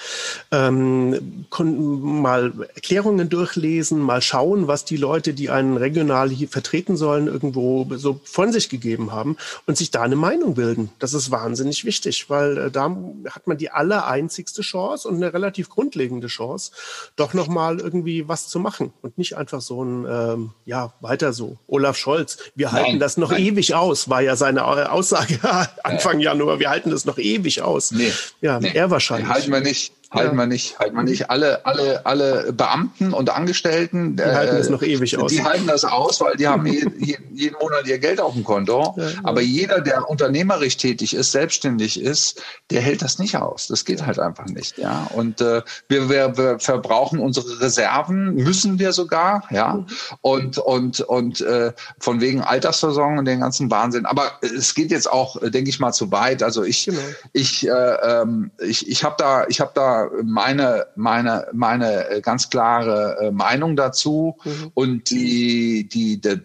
[0.50, 7.26] Ähm, mal Erklärungen durchlesen, mal schauen, was die Leute, die einen regional hier vertreten sollen,
[7.26, 10.88] irgendwo so von sich gegeben haben und sich da eine Meinung bilden.
[11.00, 12.96] Das ist wahnsinnig wichtig, weil äh, da
[13.28, 16.72] hat man die allereinzigste Chance und eine relativ grundlegende Chance,
[17.16, 21.34] doch noch mal irgendwie was zu machen und nicht einfach so ein ähm, ja weiter
[21.34, 23.42] so Olaf Scholz, wir halten nein, das noch nein.
[23.42, 25.38] ewig aus, war ja seine Aussage
[25.82, 26.32] Anfang ja.
[26.32, 27.90] Januar, wir halten das noch ewig aus.
[27.90, 29.28] Nee, ja, nee, er wahrscheinlich.
[29.28, 29.92] Halten wir nicht.
[30.10, 30.42] Halten ja.
[30.42, 31.28] wir nicht, halten wir nicht.
[31.28, 35.30] Alle, alle, alle Beamten und Angestellten, die äh, halten das noch ewig aus.
[35.30, 38.94] Die halten das aus, weil die haben jeden, jeden Monat ihr Geld auf dem Konto.
[38.96, 42.40] Ja, Aber jeder, der unternehmerisch tätig ist, selbstständig ist,
[42.70, 43.66] der hält das nicht aus.
[43.66, 44.78] Das geht halt einfach nicht.
[44.78, 45.10] Ja.
[45.14, 49.84] Und äh, wir, wir, wir verbrauchen unsere Reserven, müssen wir sogar, ja.
[50.22, 54.06] Und und und äh, von wegen Altersversorgung und den ganzen Wahnsinn.
[54.06, 56.42] Aber es geht jetzt auch, denke ich mal, zu weit.
[56.42, 56.98] Also ich, genau.
[57.34, 62.50] ich, äh, ähm, ich, ich habe da, ich habe da meine, meine, meine äh, ganz
[62.50, 64.36] klare äh, Meinung dazu.
[64.44, 64.70] Mhm.
[64.74, 66.40] Und die, die, die,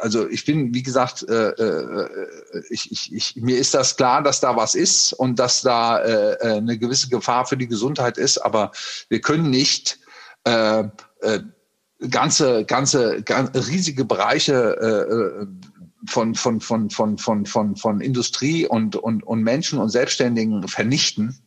[0.00, 2.08] also ich bin, wie gesagt, äh, äh,
[2.70, 6.36] ich, ich, ich, mir ist das klar, dass da was ist und dass da äh,
[6.42, 8.72] eine gewisse Gefahr für die Gesundheit ist, aber
[9.08, 9.98] wir können nicht
[10.44, 10.84] äh,
[11.20, 11.40] äh,
[12.10, 15.46] ganze, ganze, ganz riesige Bereiche äh,
[16.08, 21.38] von, von, von, von, von, von, von Industrie und, und, und Menschen und Selbstständigen vernichten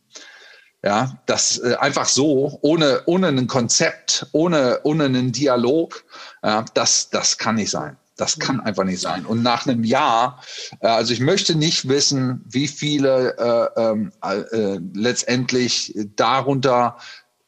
[0.82, 6.04] ja, das äh, einfach so, ohne, ohne ein Konzept, ohne, ohne einen Dialog,
[6.42, 7.96] ja, das, das kann nicht sein.
[8.16, 8.62] Das kann mhm.
[8.62, 9.24] einfach nicht sein.
[9.24, 10.42] Und nach einem Jahr,
[10.80, 16.96] äh, also ich möchte nicht wissen, wie viele äh, ähm, äh, letztendlich darunter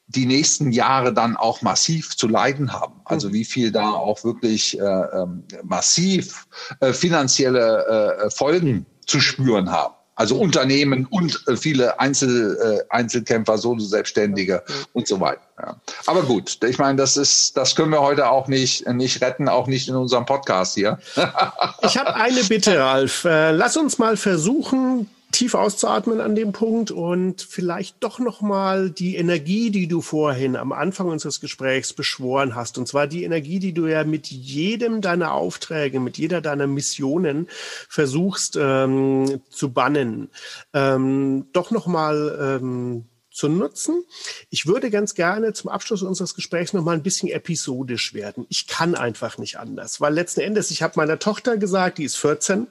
[0.08, 3.00] die nächsten Jahre dann auch massiv zu leiden haben.
[3.04, 3.32] Also mhm.
[3.34, 6.46] wie viel da auch wirklich äh, ähm, massiv
[6.80, 9.94] äh, finanzielle äh, Folgen zu spüren haben.
[10.22, 14.74] Also Unternehmen und äh, viele Einzel, äh, Einzelkämpfer, Solo-Selbstständige ja.
[14.92, 15.40] und so weiter.
[15.58, 15.74] Ja.
[16.06, 19.66] Aber gut, ich meine, das ist, das können wir heute auch nicht, nicht retten, auch
[19.66, 21.00] nicht in unserem Podcast hier.
[21.82, 23.24] ich habe eine Bitte, Ralf.
[23.24, 28.90] Äh, lass uns mal versuchen, tief auszuatmen an dem Punkt und vielleicht doch noch mal
[28.90, 33.58] die Energie, die du vorhin am Anfang unseres Gesprächs beschworen hast, und zwar die Energie,
[33.58, 37.48] die du ja mit jedem deiner Aufträge, mit jeder deiner Missionen
[37.88, 40.28] versuchst ähm, zu bannen,
[40.74, 44.04] ähm, doch noch mal ähm, zu nutzen.
[44.50, 48.46] Ich würde ganz gerne zum Abschluss unseres Gesprächs noch mal ein bisschen episodisch werden.
[48.48, 52.16] Ich kann einfach nicht anders, weil letzten Endes, ich habe meiner Tochter gesagt, die ist
[52.16, 52.66] 14,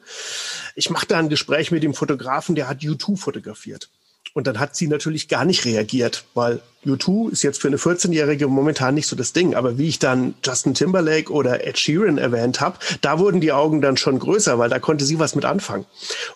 [0.76, 3.90] ich mache da ein Gespräch mit dem Fotografen, der hat YouTube fotografiert.
[4.34, 8.48] Und dann hat sie natürlich gar nicht reagiert, weil U2 ist jetzt für eine 14-Jährige
[8.48, 9.56] momentan nicht so das Ding.
[9.56, 13.82] Aber wie ich dann Justin Timberlake oder Ed Sheeran erwähnt habe, da wurden die Augen
[13.82, 15.86] dann schon größer, weil da konnte sie was mit anfangen.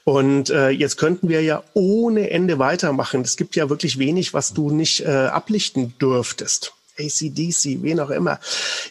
[0.04, 3.22] Und äh, jetzt könnten wir ja ohne Ende weitermachen.
[3.22, 6.74] Es gibt ja wirklich wenig, was du nicht äh, ablichten dürftest.
[7.00, 8.40] ACDC, wen auch immer.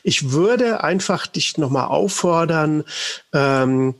[0.02, 2.84] Ich würde einfach dich nochmal auffordern,
[3.32, 3.94] ähm,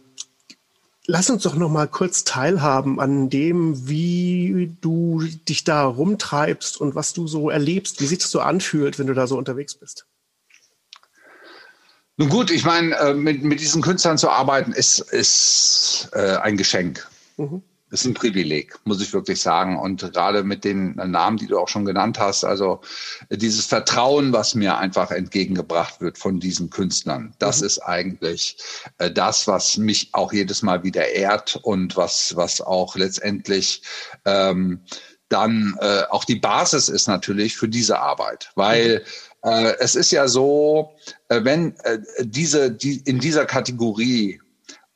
[1.07, 6.95] lass uns doch noch mal kurz teilhaben an dem, wie du dich da rumtreibst und
[6.95, 8.01] was du so erlebst.
[8.01, 10.07] Wie sich das so anfühlt, wenn du da so unterwegs bist?
[12.17, 16.57] Nun gut, ich meine, äh, mit, mit diesen Künstlern zu arbeiten, ist, ist äh, ein
[16.57, 17.09] Geschenk.
[17.37, 17.63] Mhm
[17.95, 19.79] ist ein Privileg, muss ich wirklich sagen.
[19.79, 22.81] Und gerade mit den Namen, die du auch schon genannt hast, also
[23.31, 27.67] dieses Vertrauen, was mir einfach entgegengebracht wird von diesen Künstlern, das mhm.
[27.67, 28.59] ist eigentlich
[28.99, 33.83] äh, das, was mich auch jedes Mal wieder ehrt und was, was auch letztendlich
[34.25, 34.81] ähm,
[35.29, 39.05] dann äh, auch die Basis ist natürlich für diese Arbeit, weil
[39.45, 39.51] mhm.
[39.51, 40.95] äh, es ist ja so,
[41.29, 44.41] äh, wenn äh, diese die in dieser Kategorie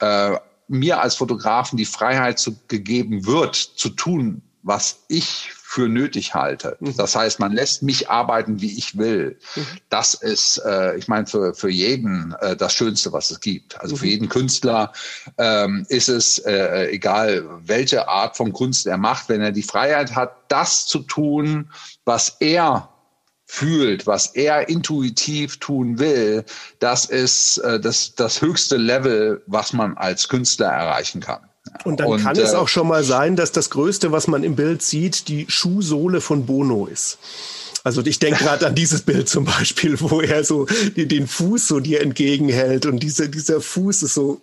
[0.00, 0.36] äh,
[0.68, 6.76] mir als Fotografen die Freiheit zu, gegeben wird, zu tun, was ich für nötig halte.
[6.80, 6.96] Mhm.
[6.96, 9.38] Das heißt, man lässt mich arbeiten, wie ich will.
[9.54, 9.66] Mhm.
[9.90, 13.78] Das ist, äh, ich meine, für, für jeden äh, das Schönste, was es gibt.
[13.80, 13.98] Also mhm.
[13.98, 14.92] für jeden Künstler
[15.36, 20.14] ähm, ist es äh, egal, welche Art von Kunst er macht, wenn er die Freiheit
[20.14, 21.70] hat, das zu tun,
[22.04, 22.88] was er
[23.50, 26.44] fühlt, was er intuitiv tun will,
[26.80, 31.40] das ist äh, das, das höchste Level, was man als Künstler erreichen kann.
[31.84, 34.44] Und dann und, kann äh, es auch schon mal sein, dass das Größte, was man
[34.44, 37.18] im Bild sieht, die Schuhsohle von Bono ist.
[37.84, 41.80] Also ich denke gerade an dieses Bild zum Beispiel, wo er so den Fuß so
[41.80, 44.42] dir entgegenhält und diese, dieser Fuß ist so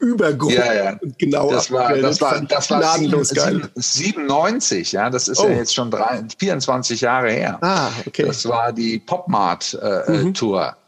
[0.00, 0.98] übergroß ja, ja.
[1.00, 5.48] und genau das war das war das war 97 ja das ist oh.
[5.48, 8.24] ja jetzt schon drei, 24 Jahre her ah, okay.
[8.26, 10.34] das war die Popmart äh, mhm.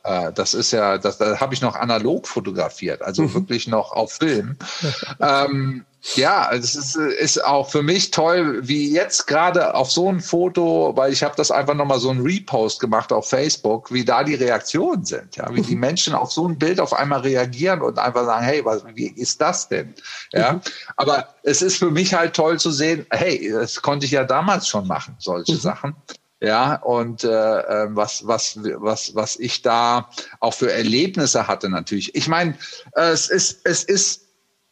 [0.04, 3.34] Äh, das ist ja das da habe ich noch analog fotografiert also mhm.
[3.34, 4.56] wirklich noch auf Film
[5.20, 5.84] ähm,
[6.16, 10.92] ja, es ist, ist auch für mich toll, wie jetzt gerade auf so ein Foto,
[10.96, 14.34] weil ich habe das einfach nochmal so ein Repost gemacht auf Facebook, wie da die
[14.34, 15.80] Reaktionen sind, ja, wie die mhm.
[15.80, 19.40] Menschen auf so ein Bild auf einmal reagieren und einfach sagen, hey, was, wie ist
[19.40, 19.94] das denn?
[20.32, 20.60] Ja, mhm.
[20.96, 24.66] aber es ist für mich halt toll zu sehen, hey, das konnte ich ja damals
[24.66, 25.58] schon machen, solche mhm.
[25.58, 25.96] Sachen.
[26.42, 30.08] Ja, und äh, ähm, was, was, was, was ich da
[30.40, 32.16] auch für Erlebnisse hatte natürlich.
[32.16, 32.58] Ich meine,
[32.96, 34.22] es ist, es ist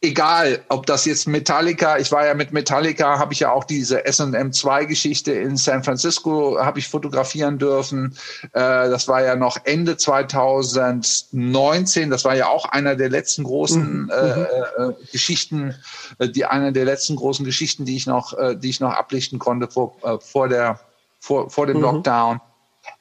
[0.03, 4.05] egal, ob das jetzt Metallica, ich war ja mit Metallica, habe ich ja auch diese
[4.05, 8.17] S&M2-Geschichte in San Francisco, habe ich fotografieren dürfen.
[8.53, 14.05] Äh, das war ja noch Ende 2019, das war ja auch einer der letzten großen
[14.05, 14.11] mhm.
[14.11, 15.77] äh, äh, Geschichten,
[16.19, 19.39] äh, die einer der letzten großen Geschichten, die ich noch, äh, die ich noch ablichten
[19.39, 20.81] konnte vor, äh, vor der,
[21.21, 21.83] vor, vor dem mhm.
[21.83, 22.41] Lockdown.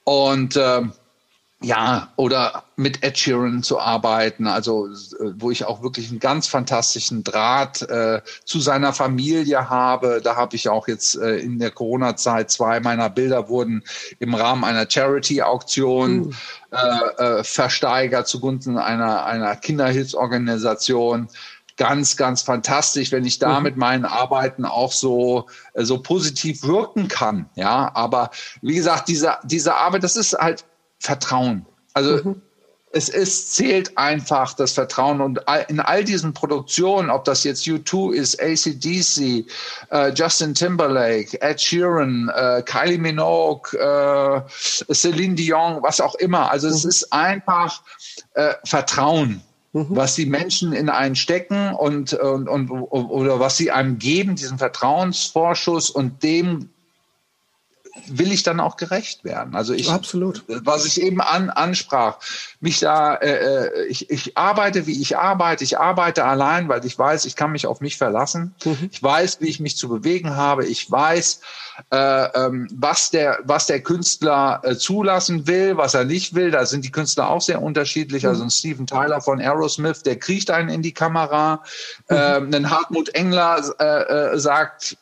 [0.03, 0.93] Und ähm,
[1.61, 4.87] ja, oder mit Ed Sheeran zu arbeiten, also
[5.35, 10.21] wo ich auch wirklich einen ganz fantastischen Draht äh, zu seiner Familie habe.
[10.23, 13.83] Da habe ich auch jetzt äh, in der Corona-Zeit zwei meiner Bilder wurden
[14.19, 16.35] im Rahmen einer Charity-Auktion mhm.
[16.71, 21.27] äh, äh, versteigert zugunsten einer, einer Kinderhilfsorganisation
[21.79, 23.63] ganz, ganz fantastisch, wenn ich da mhm.
[23.63, 27.49] mit meinen Arbeiten auch so, äh, so positiv wirken kann.
[27.55, 28.29] Ja, aber
[28.61, 30.65] wie gesagt, diese, diese Arbeit, das ist halt
[30.99, 31.65] Vertrauen.
[31.93, 32.41] Also mhm.
[32.91, 38.13] es ist, zählt einfach das Vertrauen und in all diesen Produktionen, ob das jetzt U2
[38.13, 39.49] ist, ACDC,
[39.89, 44.41] äh, Justin Timberlake, Ed Sheeran, äh, Kylie Minogue, äh,
[44.93, 46.51] Celine Dion, was auch immer.
[46.51, 46.73] Also mhm.
[46.73, 47.81] es ist einfach
[48.33, 49.41] äh, Vertrauen.
[49.71, 49.87] Mhm.
[49.89, 54.57] was die Menschen in einen stecken und, und, und oder was sie einem geben, diesen
[54.57, 56.69] Vertrauensvorschuss und dem
[58.07, 59.55] will ich dann auch gerecht werden.
[59.55, 62.17] Also ich, absolut, was ich eben an, ansprach,
[62.61, 65.63] mich da, äh, äh, ich, ich arbeite, wie ich arbeite.
[65.63, 68.53] Ich arbeite allein, weil ich weiß, ich kann mich auf mich verlassen.
[68.65, 68.89] Mhm.
[68.91, 70.65] Ich weiß, wie ich mich zu bewegen habe.
[70.65, 71.39] Ich weiß,
[71.91, 76.51] äh, ähm, was der, was der Künstler äh, zulassen will, was er nicht will.
[76.51, 78.27] Da sind die Künstler auch sehr unterschiedlich.
[78.27, 78.39] Also mhm.
[78.39, 81.63] Also ein Steven Tyler von Aerosmith, der kriecht einen in die Kamera.
[82.09, 82.15] Mhm.
[82.15, 84.97] Ähm, ein Hartmut Engler äh, äh, sagt,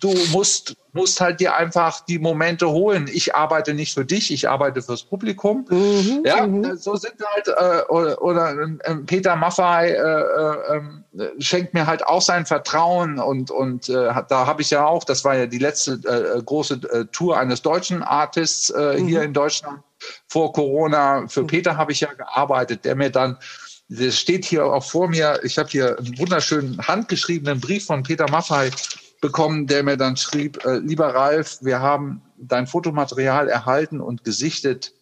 [0.00, 3.08] du musst musst halt dir einfach die Momente holen.
[3.12, 5.66] Ich arbeite nicht für dich, ich arbeite fürs Publikum.
[5.68, 6.76] Mhm, ja, mhm.
[6.90, 8.52] So sind halt äh, oder, oder
[8.84, 11.04] äh, Peter Maffei äh, äh, ähm,
[11.38, 15.24] schenkt mir halt auch sein Vertrauen und und äh, da habe ich ja auch, das
[15.24, 19.06] war ja die letzte äh, große äh, Tour eines deutschen Artists mhm.
[19.06, 19.80] hier in Deutschland
[20.28, 21.26] vor Corona.
[21.28, 21.46] Für mhm.
[21.48, 23.38] Peter habe ich ja gearbeitet, der mir dann
[23.92, 25.40] das steht hier auch vor mir.
[25.42, 28.70] Ich habe hier einen wunderschönen handgeschriebenen Brief von Peter Maffei
[29.20, 34.92] bekommen, der mir dann schrieb, äh, lieber Ralf, wir haben dein Fotomaterial erhalten und gesichtet.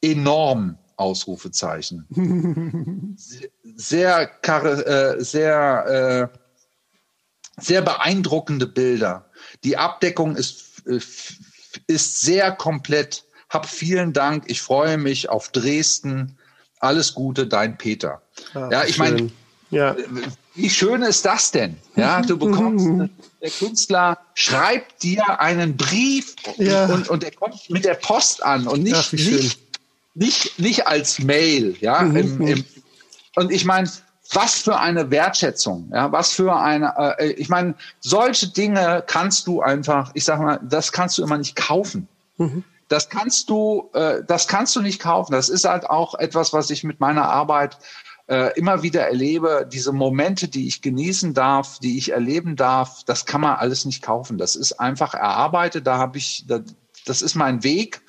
[0.00, 2.06] Enorm, Ausrufezeichen.
[3.76, 6.38] sehr, äh, sehr, äh,
[7.60, 9.26] sehr beeindruckende Bilder.
[9.64, 11.00] Die Abdeckung ist, äh,
[11.86, 13.24] ist sehr komplett.
[13.50, 14.44] Hab vielen Dank.
[14.46, 16.38] Ich freue mich auf Dresden.
[16.78, 18.22] Alles Gute, dein Peter.
[18.54, 19.30] Ah, ja, ich meine,
[19.70, 19.94] ja
[20.54, 21.76] wie schön ist das denn?
[21.96, 22.86] Ja, du bekommst,
[23.42, 26.86] der Künstler schreibt dir einen Brief ja.
[26.86, 29.58] und, und der kommt mit der Post an und nicht, Ach, nicht,
[30.14, 31.76] nicht, nicht als Mail.
[31.80, 32.16] Ja, mhm.
[32.16, 32.64] im, im,
[33.36, 33.90] und ich meine,
[34.32, 39.60] was für eine Wertschätzung, ja, was für eine, äh, ich meine, solche Dinge kannst du
[39.60, 42.08] einfach, ich sag mal, das kannst du immer nicht kaufen.
[42.38, 42.64] Mhm.
[42.88, 45.32] Das kannst du, äh, das kannst du nicht kaufen.
[45.32, 47.78] Das ist halt auch etwas, was ich mit meiner Arbeit
[48.26, 53.26] äh, immer wieder erlebe, diese Momente, die ich genießen darf, die ich erleben darf, das
[53.26, 54.38] kann man alles nicht kaufen.
[54.38, 55.86] Das ist einfach erarbeitet.
[55.86, 56.60] Da habe ich, da,
[57.04, 58.02] das ist mein Weg.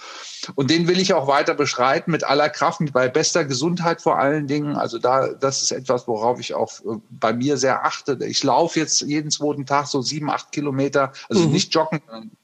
[0.56, 4.20] Und den will ich auch weiter beschreiten mit aller Kraft, mit bei bester Gesundheit vor
[4.20, 4.76] allen Dingen.
[4.76, 8.18] Also da, das ist etwas, worauf ich auch äh, bei mir sehr achte.
[8.26, 11.52] Ich laufe jetzt jeden zweiten Tag so sieben, acht Kilometer, also mhm.
[11.52, 12.02] nicht joggen,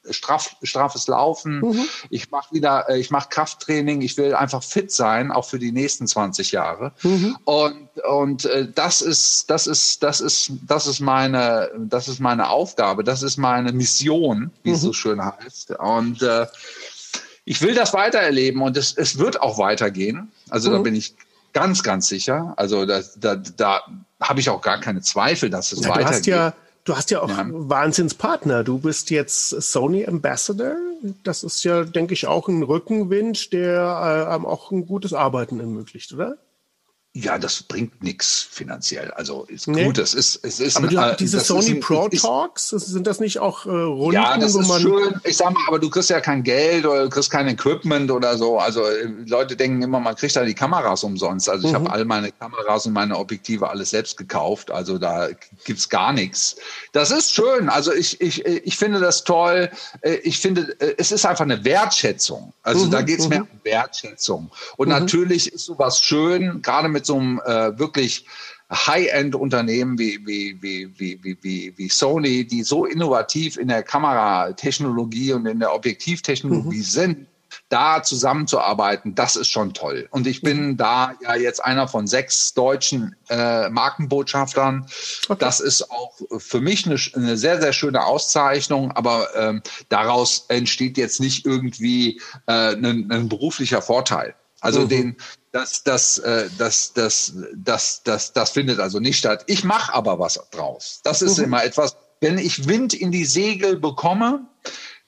[0.09, 1.59] straff, straffes Laufen.
[1.59, 1.85] Mhm.
[2.09, 4.01] Ich mache wieder, äh, ich mache Krafttraining.
[4.01, 6.93] Ich will einfach fit sein, auch für die nächsten 20 Jahre.
[7.03, 7.37] Mhm.
[7.45, 12.49] Und und äh, das ist, das ist, das ist, das ist meine, das ist meine
[12.49, 13.03] Aufgabe.
[13.03, 14.87] Das ist meine Mission, wie es mhm.
[14.87, 15.71] so schön heißt.
[15.71, 16.45] Und äh,
[17.49, 20.31] ich will das weitererleben und es, es wird auch weitergehen.
[20.51, 20.73] Also mhm.
[20.73, 21.15] da bin ich
[21.51, 22.53] ganz, ganz sicher.
[22.57, 23.81] Also da, da, da
[24.21, 26.05] habe ich auch gar keine Zweifel, dass es ja, weitergeht.
[26.05, 27.47] Du hast ja, du hast ja auch ja.
[27.49, 28.63] Wahnsinnspartner.
[28.63, 30.75] Du bist jetzt Sony Ambassador.
[31.23, 36.13] Das ist ja, denke ich, auch ein Rückenwind, der äh, auch ein gutes Arbeiten ermöglicht,
[36.13, 36.37] oder?
[37.21, 39.11] Ja, das bringt nichts finanziell.
[39.11, 39.83] Also ist nee.
[39.83, 43.05] gut, es ist es ist Aber du, äh, diese Sony ein, Pro ist, Talks, sind
[43.07, 45.19] das nicht auch äh, Runden, Ja, das ist schön.
[45.25, 48.37] Ich sag mal, aber du kriegst ja kein Geld oder du kriegst kein Equipment oder
[48.37, 48.57] so.
[48.57, 51.49] Also äh, Leute denken immer, man kriegt da die Kameras umsonst.
[51.49, 51.79] Also ich mhm.
[51.79, 54.71] habe all meine Kameras und meine Objektive alles selbst gekauft.
[54.71, 55.27] Also da
[55.65, 56.55] gibt's gar nichts.
[56.93, 57.67] Das ist schön.
[57.67, 59.69] Also ich ich ich finde das toll.
[60.01, 62.53] Äh, ich finde, äh, es ist einfach eine Wertschätzung.
[62.63, 62.91] Also mhm.
[62.91, 63.29] da geht's mhm.
[63.29, 64.51] mehr um Wertschätzung.
[64.77, 64.93] Und mhm.
[64.93, 68.25] natürlich ist sowas schön, gerade mit so einem äh, wirklich
[68.71, 75.47] High-End-Unternehmen wie, wie, wie, wie, wie, wie Sony, die so innovativ in der Kameratechnologie und
[75.47, 76.83] in der Objektivtechnologie mhm.
[76.83, 77.27] sind,
[77.69, 80.07] da zusammenzuarbeiten, das ist schon toll.
[80.11, 80.77] Und ich bin mhm.
[80.77, 84.85] da ja jetzt einer von sechs deutschen äh, Markenbotschaftern.
[85.27, 85.39] Okay.
[85.39, 90.97] Das ist auch für mich eine, eine, sehr, sehr schöne Auszeichnung, aber ähm, daraus entsteht
[90.97, 94.35] jetzt nicht irgendwie äh, ein, ein beruflicher Vorteil.
[94.61, 94.89] Also mhm.
[94.89, 95.17] den,
[95.51, 99.43] das, das, äh, das, das, das, das, das findet also nicht statt.
[99.47, 101.01] Ich mache aber was draus.
[101.03, 101.45] Das ist mhm.
[101.45, 104.45] immer etwas, wenn ich Wind in die Segel bekomme,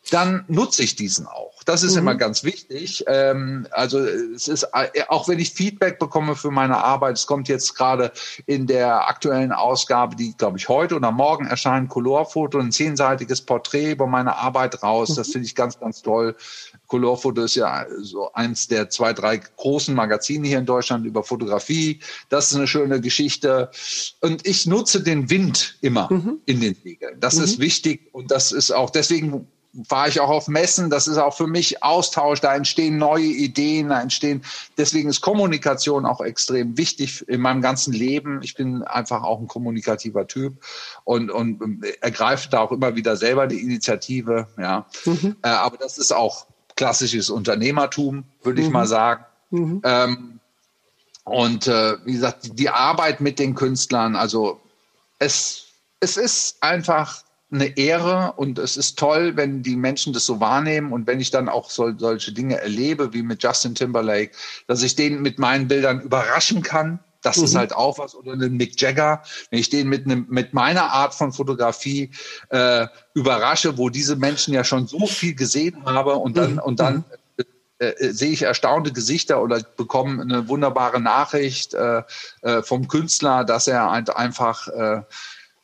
[0.10, 1.64] dann nutze ich diesen auch.
[1.64, 2.00] Das ist mhm.
[2.00, 3.04] immer ganz wichtig.
[3.08, 7.48] Ähm, also es ist, äh, auch wenn ich Feedback bekomme für meine Arbeit, es kommt
[7.48, 8.12] jetzt gerade
[8.48, 13.92] in der aktuellen Ausgabe, die, glaube ich, heute oder morgen erscheint, Colorfoto, ein zehnseitiges Porträt
[13.92, 15.10] über meine Arbeit raus.
[15.10, 15.16] Mhm.
[15.16, 16.36] Das finde ich ganz, ganz toll.
[16.92, 22.02] Colorfoto ist ja so eins der zwei, drei großen Magazine hier in Deutschland über Fotografie.
[22.28, 23.72] Das ist eine schöne Geschichte.
[24.20, 26.42] Und ich nutze den Wind immer mhm.
[26.46, 27.18] in den Segeln.
[27.22, 27.64] Das ist mhm.
[27.64, 30.90] wichtig und das ist auch deswegen war ich auch auf Messen.
[30.90, 32.42] Das ist auch für mich Austausch.
[32.42, 34.44] Da entstehen neue Ideen, da entstehen.
[34.78, 38.42] Deswegen ist Kommunikation auch extrem wichtig in meinem ganzen Leben.
[38.44, 40.62] Ich bin einfach auch ein kommunikativer Typ
[41.06, 44.48] und, und ergreife da auch immer wieder selber die Initiative.
[44.58, 45.38] Ja, mhm.
[45.42, 46.48] äh, aber das ist auch
[46.82, 48.68] klassisches Unternehmertum, würde mhm.
[48.68, 49.24] ich mal sagen.
[49.52, 49.82] Mhm.
[49.84, 50.40] Ähm,
[51.26, 54.60] und äh, wie gesagt, die Arbeit mit den Künstlern, also
[55.20, 55.66] es,
[56.00, 57.22] es ist einfach
[57.52, 61.30] eine Ehre und es ist toll, wenn die Menschen das so wahrnehmen und wenn ich
[61.30, 64.32] dann auch so, solche Dinge erlebe wie mit Justin Timberlake,
[64.66, 67.00] dass ich den mit meinen Bildern überraschen kann.
[67.22, 67.46] Das mhm.
[67.46, 68.16] ist halt auch was.
[68.16, 72.12] Oder einen Mick Jagger, wenn ich den mit, einem, mit meiner Art von Fotografie
[72.50, 76.60] äh, überrasche, wo diese Menschen ja schon so viel gesehen haben und dann, mhm.
[76.60, 77.04] und dann
[77.80, 82.04] äh, äh, sehe ich erstaunte Gesichter oder bekomme eine wunderbare Nachricht äh,
[82.42, 85.02] äh, vom Künstler, dass er einfach äh,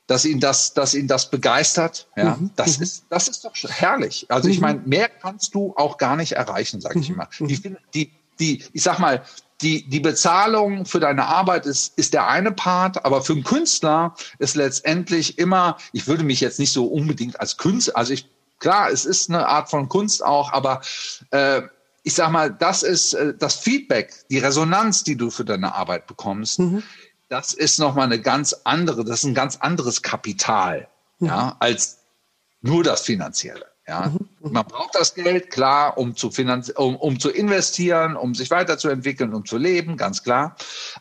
[0.07, 2.07] dass ihn das, dass ihn das begeistert.
[2.15, 2.49] Ja, mhm.
[2.55, 2.83] das mhm.
[2.83, 4.25] ist, das ist doch herrlich.
[4.29, 4.61] Also ich mhm.
[4.61, 7.15] meine, mehr kannst du auch gar nicht erreichen, sage ich mhm.
[7.15, 7.29] immer.
[7.41, 9.21] Die, die, die, ich sag mal,
[9.61, 14.15] die, die Bezahlung für deine Arbeit ist, ist der eine Part, aber für einen Künstler
[14.39, 18.29] ist letztendlich immer, ich würde mich jetzt nicht so unbedingt als Künstler, also ich,
[18.59, 20.81] klar, es ist eine Art von Kunst auch, aber
[21.31, 21.61] äh,
[22.03, 26.07] ich sag mal, das ist äh, das Feedback, die Resonanz, die du für deine Arbeit
[26.07, 26.83] bekommst, mhm
[27.29, 30.87] das ist nochmal eine ganz andere, das ist ein ganz anderes Kapital,
[31.19, 31.27] mhm.
[31.27, 31.99] ja, als
[32.61, 33.65] nur das Finanzielle.
[33.87, 34.27] Ja, mhm.
[34.41, 34.51] mhm.
[34.53, 39.33] man braucht das Geld, klar, um zu finanz um, um zu investieren, um sich weiterzuentwickeln,
[39.33, 40.55] um zu leben, ganz klar.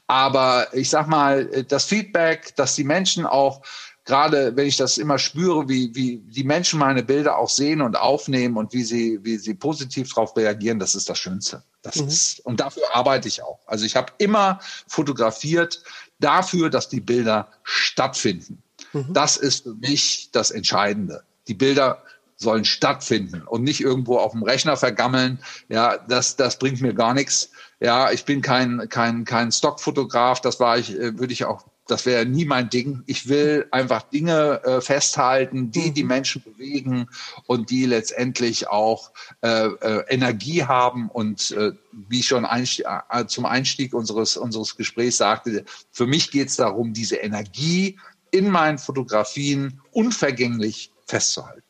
[0.07, 3.63] Aber ich sag mal, das Feedback, dass die Menschen auch
[4.07, 7.97] gerade wenn ich das immer spüre, wie, wie die Menschen meine Bilder auch sehen und
[7.97, 11.63] aufnehmen und wie sie, wie sie positiv darauf reagieren, das ist das Schönste.
[11.83, 12.09] Das mhm.
[12.09, 13.59] ist, und dafür arbeite ich auch.
[13.67, 15.83] Also ich habe immer fotografiert,
[16.21, 18.63] dafür, dass die Bilder stattfinden.
[18.93, 19.13] Mhm.
[19.13, 21.25] Das ist für mich das Entscheidende.
[21.49, 22.03] Die Bilder
[22.37, 25.39] sollen stattfinden und nicht irgendwo auf dem Rechner vergammeln.
[25.69, 27.51] Ja, das, das bringt mir gar nichts.
[27.81, 30.41] Ja, ich bin kein, kein, kein Stockfotograf.
[30.41, 33.03] Das war ich, äh, würde ich auch, das wäre nie mein Ding.
[33.07, 36.09] Ich will einfach Dinge äh, festhalten, die die mhm.
[36.09, 37.09] Menschen bewegen
[37.47, 39.13] und die letztendlich auch
[39.43, 44.77] äh, äh, Energie haben und äh, wie ich schon einstieg, äh, zum Einstieg unseres, unseres
[44.77, 47.99] Gesprächs sagte, für mich geht es darum, diese Energie
[48.31, 51.66] in meinen Fotografien unvergänglich festzuhalten.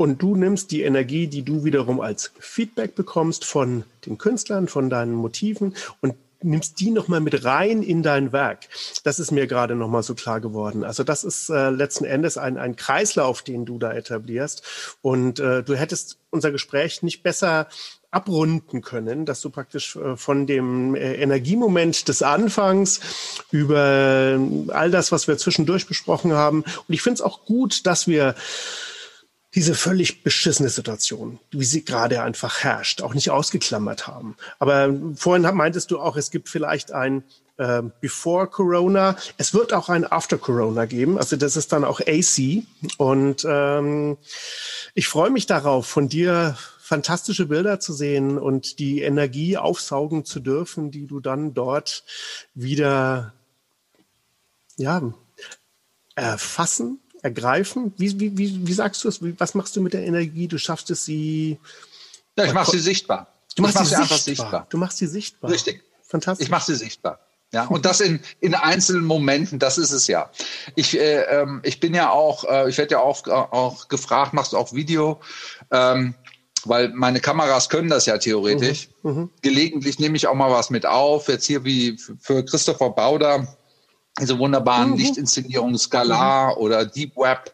[0.00, 4.88] Und du nimmst die Energie, die du wiederum als Feedback bekommst von den Künstlern, von
[4.88, 8.60] deinen Motiven und nimmst die nochmal mit rein in dein Werk.
[9.04, 10.84] Das ist mir gerade nochmal so klar geworden.
[10.84, 14.62] Also das ist äh, letzten Endes ein, ein Kreislauf, den du da etablierst.
[15.02, 17.68] Und äh, du hättest unser Gespräch nicht besser
[18.10, 23.00] abrunden können, dass du praktisch äh, von dem äh, Energiemoment des Anfangs
[23.50, 26.62] über all das, was wir zwischendurch besprochen haben.
[26.62, 28.34] Und ich finde es auch gut, dass wir
[29.54, 34.36] diese völlig beschissene Situation, wie sie gerade einfach herrscht, auch nicht ausgeklammert haben.
[34.58, 37.24] Aber vorhin meintest du auch, es gibt vielleicht ein
[37.56, 39.16] äh, Before Corona.
[39.38, 41.18] Es wird auch ein After Corona geben.
[41.18, 42.62] Also das ist dann auch AC.
[42.96, 44.18] Und ähm,
[44.94, 50.40] ich freue mich darauf, von dir fantastische Bilder zu sehen und die Energie aufsaugen zu
[50.40, 52.04] dürfen, die du dann dort
[52.54, 53.32] wieder
[54.76, 55.12] ja,
[56.14, 57.92] erfassen ergreifen?
[57.96, 59.20] Wie, wie, wie, wie sagst du es?
[59.38, 60.48] Was machst du mit der Energie?
[60.48, 61.58] Du schaffst es, sie.
[62.36, 63.28] Ja, ich mache sie sichtbar.
[63.56, 64.18] Du machst sie sichtbar.
[64.18, 64.66] sichtbar.
[64.70, 65.50] Du machst sie sichtbar.
[65.50, 65.82] Richtig.
[66.02, 66.46] Fantastisch.
[66.46, 67.20] Ich mache sie sichtbar.
[67.52, 70.30] Ja, und das in, in einzelnen Momenten, das ist es ja.
[70.76, 74.52] Ich, äh, ähm, ich bin ja auch, äh, ich werde ja auch, auch gefragt, machst
[74.52, 75.20] du auch Video?
[75.70, 76.14] Ähm,
[76.64, 78.90] weil meine Kameras können das ja theoretisch.
[79.02, 79.30] Mhm, mhm.
[79.40, 81.28] Gelegentlich nehme ich auch mal was mit auf.
[81.28, 83.48] Jetzt hier wie für Christopher Bauder
[84.20, 84.96] diese wunderbaren mhm.
[84.96, 86.62] Lichtinszenierungen Scalar mhm.
[86.62, 87.52] oder Deep Web,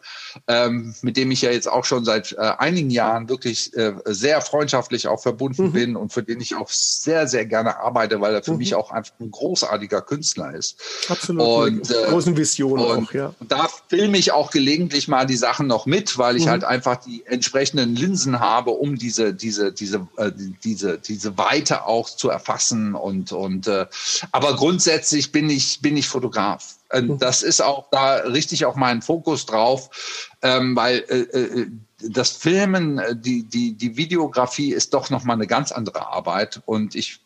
[0.49, 4.41] ähm, mit dem ich ja jetzt auch schon seit äh, einigen Jahren wirklich äh, sehr
[4.41, 5.73] freundschaftlich auch verbunden mhm.
[5.73, 8.59] bin und für den ich auch sehr, sehr gerne arbeite, weil er für mhm.
[8.59, 10.77] mich auch einfach ein großartiger Künstler ist.
[11.09, 11.47] Absolut.
[11.47, 13.35] Und, äh, großen Visionen auch, ja.
[13.41, 16.51] Und da filme ich auch gelegentlich mal die Sachen noch mit, weil ich mhm.
[16.51, 20.33] halt einfach die entsprechenden Linsen habe, um diese, diese, diese, äh,
[20.65, 23.87] diese, diese Weite auch zu erfassen und, und äh,
[24.33, 26.56] aber grundsätzlich bin ich, bin ich Fotograf.
[26.93, 27.19] Mhm.
[27.19, 29.91] Das ist auch da richtig auch mein Fokus drauf,
[30.43, 31.67] ähm, weil äh, äh,
[32.01, 36.95] das Filmen, äh, die, die, die Videografie ist doch nochmal eine ganz andere Arbeit und
[36.95, 37.21] ich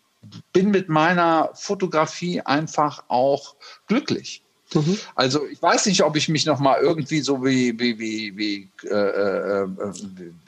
[0.53, 3.55] bin mit meiner Fotografie einfach auch
[3.87, 4.43] glücklich.
[4.75, 4.99] Mhm.
[5.15, 8.69] Also ich weiß nicht, ob ich mich noch mal irgendwie so wie wie wie wie
[8.87, 9.67] äh, äh,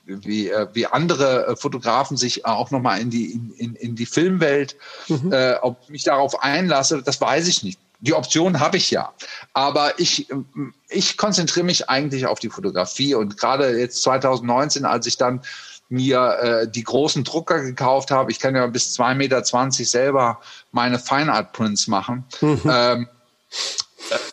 [0.06, 4.76] wie, äh, wie andere Fotografen sich auch noch mal in die in, in die Filmwelt,
[5.08, 5.32] mhm.
[5.32, 7.78] äh, ob ich mich darauf einlasse, das weiß ich nicht.
[8.02, 9.12] Die Option habe ich ja.
[9.52, 10.28] Aber ich,
[10.88, 15.40] ich konzentriere mich eigentlich auf die Fotografie und gerade jetzt 2019, als ich dann
[15.88, 19.44] mir äh, die großen Drucker gekauft habe, ich kann ja bis 2,20 Meter
[19.84, 20.40] selber
[20.72, 22.24] meine Fine Art Prints machen.
[22.40, 22.62] Mhm.
[22.64, 23.08] Ähm,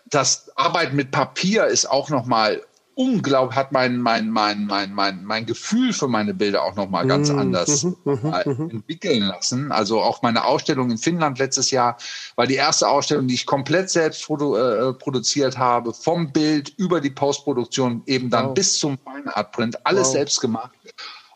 [0.09, 2.61] das Arbeiten mit Papier ist auch nochmal
[2.99, 7.29] unglaublich, hat mein, mein, mein, mein, mein, mein Gefühl für meine Bilder auch nochmal ganz
[7.29, 9.71] mhm, anders mhm, mhm, entwickeln lassen.
[9.71, 11.95] Also auch meine Ausstellung in Finnland letztes Jahr
[12.35, 16.99] war die erste Ausstellung, die ich komplett selbst produ äh, produziert habe, vom Bild über
[16.99, 18.53] die Postproduktion, eben dann wow.
[18.53, 20.13] bis zum Fine Art Print, alles wow.
[20.13, 20.71] selbst gemacht.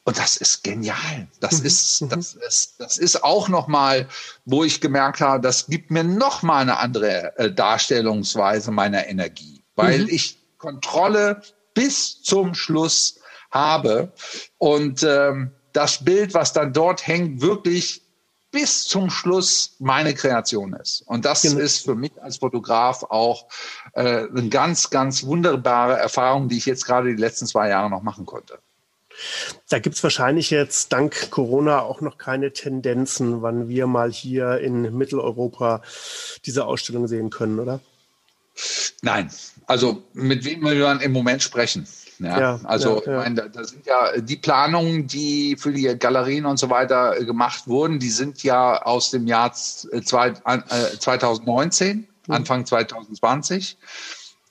[0.03, 1.29] Und das ist genial.
[1.39, 1.65] Das mhm.
[1.65, 4.09] ist, das ist, das ist auch nochmal,
[4.43, 9.99] wo ich gemerkt habe, das gibt mir nochmal eine andere äh, Darstellungsweise meiner Energie, weil
[9.99, 10.09] mhm.
[10.09, 11.41] ich Kontrolle
[11.73, 13.19] bis zum Schluss
[13.51, 14.13] habe
[14.59, 18.01] und ähm, das Bild, was dann dort hängt, wirklich
[18.51, 21.01] bis zum Schluss meine Kreation ist.
[21.01, 21.59] Und das genau.
[21.59, 23.47] ist für mich als Fotograf auch
[23.93, 28.03] äh, eine ganz, ganz wunderbare Erfahrung, die ich jetzt gerade die letzten zwei Jahre noch
[28.03, 28.59] machen konnte.
[29.69, 34.59] Da gibt es wahrscheinlich jetzt dank Corona auch noch keine Tendenzen, wann wir mal hier
[34.59, 35.81] in Mitteleuropa
[36.45, 37.79] diese Ausstellung sehen können, oder?
[39.01, 39.29] Nein,
[39.67, 41.87] also mit wem will man im Moment sprechen?
[42.19, 43.17] Ja, ja also ja, ja.
[43.19, 47.25] Meine, da, da, sind ja die Planungen, die für die Galerien und so weiter äh,
[47.25, 49.51] gemacht wurden, die sind ja aus dem Jahr
[49.91, 52.33] äh, zwei, äh, 2019, mhm.
[52.33, 53.77] Anfang 2020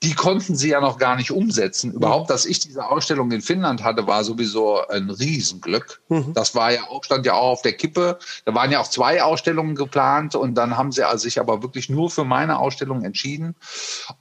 [0.02, 1.92] die konnten sie ja noch gar nicht umsetzen.
[1.92, 6.00] Überhaupt, dass ich diese Ausstellung in Finnland hatte, war sowieso ein Riesenglück.
[6.08, 6.32] Mhm.
[6.34, 8.18] Das war ja auch, stand ja auch auf der Kippe.
[8.44, 11.88] Da waren ja auch zwei Ausstellungen geplant und dann haben sie also sich aber wirklich
[11.88, 13.54] nur für meine Ausstellung entschieden.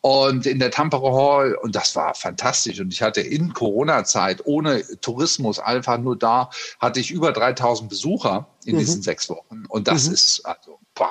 [0.01, 2.79] Und in der Tampere Hall, und das war fantastisch.
[2.79, 8.47] Und ich hatte in Corona-Zeit ohne Tourismus einfach nur da, hatte ich über 3000 Besucher
[8.65, 8.79] in mhm.
[8.79, 9.65] diesen sechs Wochen.
[9.67, 10.13] Und das mhm.
[10.13, 11.09] ist also, boah,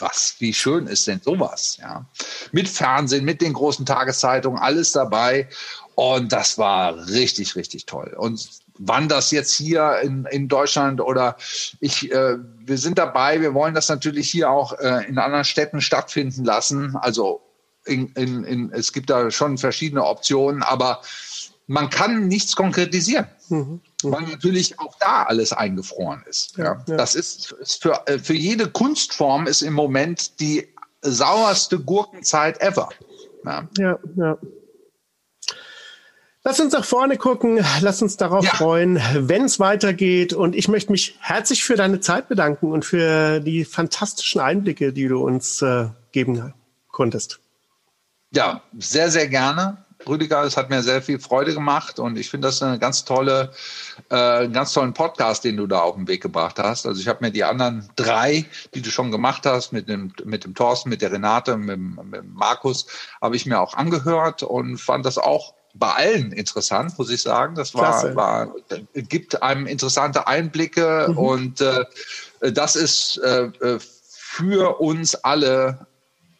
[0.00, 2.04] was, wie schön ist denn sowas, ja.
[2.52, 5.48] Mit Fernsehen, mit den großen Tageszeitungen, alles dabei.
[5.94, 8.14] Und das war richtig, richtig toll.
[8.16, 8.48] Und
[8.78, 11.36] wann das jetzt hier in, in Deutschland oder
[11.80, 15.80] ich, äh, wir sind dabei, wir wollen das natürlich hier auch äh, in anderen Städten
[15.80, 16.96] stattfinden lassen.
[16.96, 17.42] Also
[17.84, 21.02] in, in, in, es gibt da schon verschiedene Optionen, aber
[21.66, 23.80] man kann nichts konkretisieren, mhm.
[24.02, 24.12] Mhm.
[24.12, 26.56] weil natürlich auch da alles eingefroren ist.
[26.56, 26.96] Ja, ja.
[26.96, 30.68] Das ist, ist für, äh, für jede Kunstform ist im Moment die
[31.02, 32.88] sauerste Gurkenzeit ever.
[33.44, 33.98] Ja, ja.
[34.16, 34.38] ja.
[36.42, 38.54] Lass uns nach vorne gucken, lass uns darauf ja.
[38.54, 40.32] freuen, wenn es weitergeht.
[40.32, 45.06] Und ich möchte mich herzlich für deine Zeit bedanken und für die fantastischen Einblicke, die
[45.06, 46.54] du uns äh, geben
[46.88, 47.40] konntest.
[48.32, 49.84] Ja, sehr, sehr gerne.
[50.08, 53.52] Rüdiger, es hat mir sehr viel Freude gemacht und ich finde das eine ganz tolle,
[54.08, 56.86] äh, ganz tollen Podcast, den du da auf den Weg gebracht hast.
[56.86, 60.44] Also ich habe mir die anderen drei, die du schon gemacht hast, mit dem, mit
[60.44, 62.86] dem Thorsten, mit der Renate, mit, mit dem Markus,
[63.20, 67.54] habe ich mir auch angehört und fand das auch bei allen interessant, muss ich sagen.
[67.54, 68.54] Das war, war
[68.94, 71.18] gibt einem interessante Einblicke mhm.
[71.18, 71.84] und äh,
[72.40, 73.78] das ist äh, äh
[74.32, 75.88] für uns alle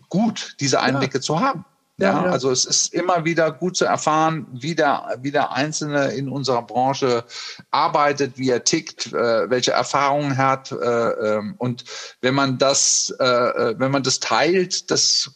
[0.09, 1.21] gut, diese Einblicke ja.
[1.21, 1.65] zu haben.
[2.01, 6.13] Ja, ja, also es ist immer wieder gut zu erfahren, wie der, wie der Einzelne
[6.13, 7.25] in unserer Branche
[7.71, 10.73] arbeitet, wie er tickt, äh, welche Erfahrungen er hat.
[10.73, 11.85] Äh, ähm, und
[12.21, 15.31] wenn man das, äh, äh, wenn man das teilt, das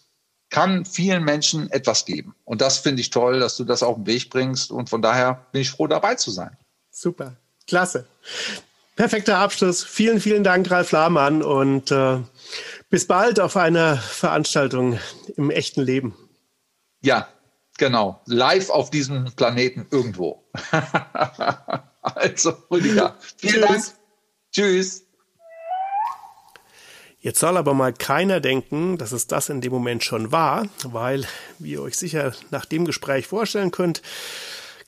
[0.51, 2.35] kann vielen Menschen etwas geben.
[2.45, 4.71] Und das finde ich toll, dass du das auf den Weg bringst.
[4.71, 6.57] Und von daher bin ich froh, dabei zu sein.
[6.91, 7.37] Super,
[7.67, 8.07] klasse.
[8.97, 9.83] Perfekter Abschluss.
[9.83, 11.43] Vielen, vielen Dank, Ralf Lahmann.
[11.43, 12.21] Und äh,
[12.89, 15.01] bis bald auf einer Veranstaltung
[15.37, 16.15] im echten Leben.
[17.05, 17.29] Ja,
[17.77, 18.23] genau.
[18.25, 20.43] Live auf diesem Planeten irgendwo.
[22.01, 23.69] also, Rüdiger, vielen Tschüss.
[23.69, 23.99] Dank.
[24.53, 25.07] Tschüss.
[27.21, 31.27] Jetzt soll aber mal keiner denken, dass es das in dem Moment schon war, weil,
[31.59, 34.01] wie ihr euch sicher nach dem Gespräch vorstellen könnt,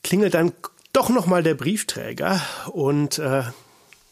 [0.03, 0.53] klingelt dann
[0.93, 2.41] doch nochmal der Briefträger
[2.71, 3.43] und äh,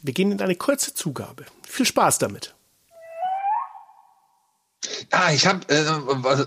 [0.03, 1.45] wir gehen in eine kurze Zugabe.
[1.67, 2.53] Viel Spaß damit.
[5.11, 5.85] Ah, ich habe, äh,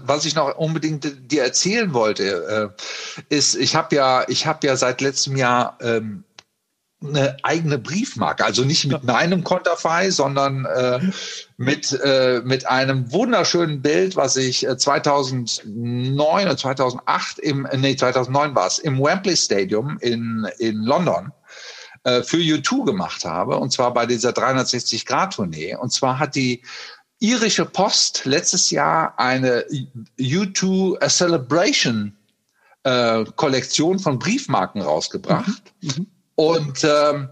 [0.05, 2.75] was, ich noch unbedingt dir erzählen wollte,
[3.29, 6.25] äh, ist, ich habe ja, ich habe ja seit letztem Jahr ähm,
[7.01, 10.99] eine eigene Briefmarke, also nicht mit meinem Konterfei, sondern äh,
[11.57, 18.55] mit äh, mit einem wunderschönen Bild, was ich 2009 äh, oder 2008 im nee 2009
[18.57, 21.33] war es im Wembley Stadium in in London
[22.05, 23.57] äh, für U2 gemacht habe.
[23.59, 25.77] Und zwar bei dieser 360 Grad Tournee.
[25.77, 26.63] Und zwar hat die
[27.21, 29.65] irische Post letztes Jahr eine
[30.19, 32.17] U2 A Celebration
[32.85, 35.63] äh, Kollektion von Briefmarken rausgebracht.
[35.81, 35.89] Mhm.
[35.89, 36.07] mhm.
[36.37, 37.31] Und ähm,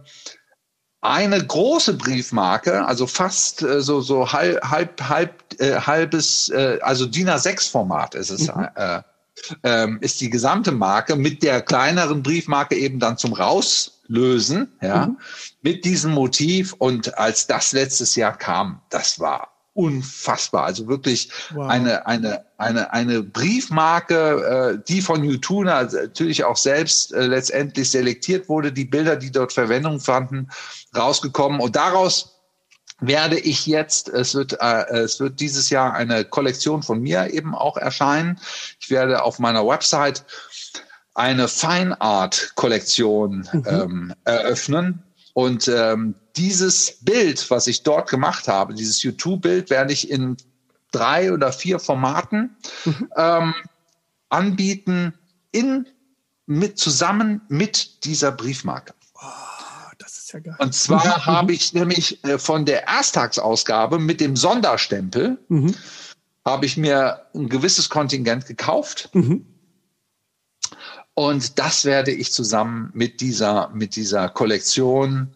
[1.00, 7.06] eine große Briefmarke, also fast äh, so so halb halb halb äh, halbes, äh, also
[7.06, 8.52] DIN A6 Format ist es.
[8.52, 8.68] Mhm.
[8.74, 9.02] Äh,
[9.62, 15.18] ähm, ist die gesamte Marke mit der kleineren Briefmarke eben dann zum Rauslösen, ja, mhm.
[15.62, 16.72] mit diesem Motiv.
[16.72, 20.64] Und als das letztes Jahr kam, das war unfassbar.
[20.64, 21.68] Also wirklich wow.
[21.68, 27.90] eine, eine, eine, eine Briefmarke, äh, die von U2 also natürlich auch selbst äh, letztendlich
[27.90, 30.48] selektiert wurde, die Bilder, die dort Verwendung fanden,
[30.96, 31.60] rausgekommen.
[31.60, 32.36] Und daraus
[33.00, 37.54] werde ich jetzt, es wird, äh, es wird dieses Jahr eine Kollektion von mir eben
[37.54, 38.40] auch erscheinen.
[38.80, 40.24] Ich werde auf meiner Website
[41.14, 43.64] eine Fine Art Kollektion mhm.
[43.66, 45.02] ähm, eröffnen.
[45.36, 50.38] Und ähm, dieses Bild, was ich dort gemacht habe, dieses YouTube-Bild, werde ich in
[50.92, 52.56] drei oder vier Formaten
[52.86, 53.10] mhm.
[53.18, 53.54] ähm,
[54.30, 55.12] anbieten,
[55.52, 55.88] in,
[56.46, 58.94] mit, zusammen mit dieser Briefmarke.
[60.42, 60.56] ja.
[60.56, 61.26] Und zwar mhm.
[61.26, 65.74] habe ich nämlich äh, von der Ersttagsausgabe mit dem Sonderstempel, mhm.
[66.46, 69.10] habe ich mir ein gewisses Kontingent gekauft.
[69.12, 69.44] Mhm.
[71.18, 75.34] Und das werde ich zusammen mit dieser, mit dieser Kollektion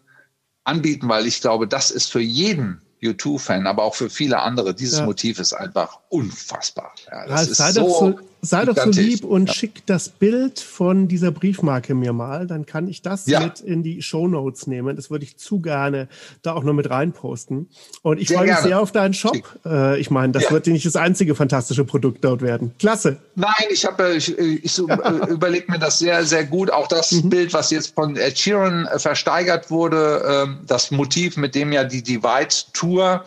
[0.63, 4.75] anbieten, weil ich glaube, das ist für jeden U2-Fan, aber auch für viele andere.
[4.75, 5.05] Dieses ja.
[5.05, 6.93] Motiv ist einfach unfassbar.
[7.09, 9.53] Ja, das ja, ist sei, so so, sei doch so lieb und ja.
[9.53, 12.47] schick das Bild von dieser Briefmarke mir mal.
[12.47, 14.95] Dann kann ich das mit in die Show Notes nehmen.
[14.95, 16.07] Das würde ich zu gerne
[16.41, 17.69] da auch noch mit reinposten.
[18.01, 19.37] Und ich freue mich sehr auf deinen Shop.
[19.65, 22.73] Äh, ich meine, das wird nicht das einzige fantastische Produkt dort werden.
[22.79, 23.17] Klasse.
[23.35, 26.71] Nein, ich habe, ich, ich so, äh, überlege mir das sehr, sehr gut.
[26.71, 27.29] Auch das mhm.
[27.29, 31.83] Bild, was jetzt von Ed Sheeran äh, versteigert wurde, ähm, das Motiv, mit dem ja
[31.83, 33.23] die Divide Tour Tour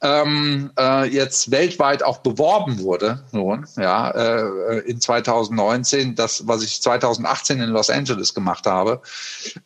[0.00, 4.10] ähm, äh, jetzt weltweit auch beworben wurde, nun, ja,
[4.68, 9.00] äh, in 2019, das, was ich 2018 in Los Angeles gemacht habe,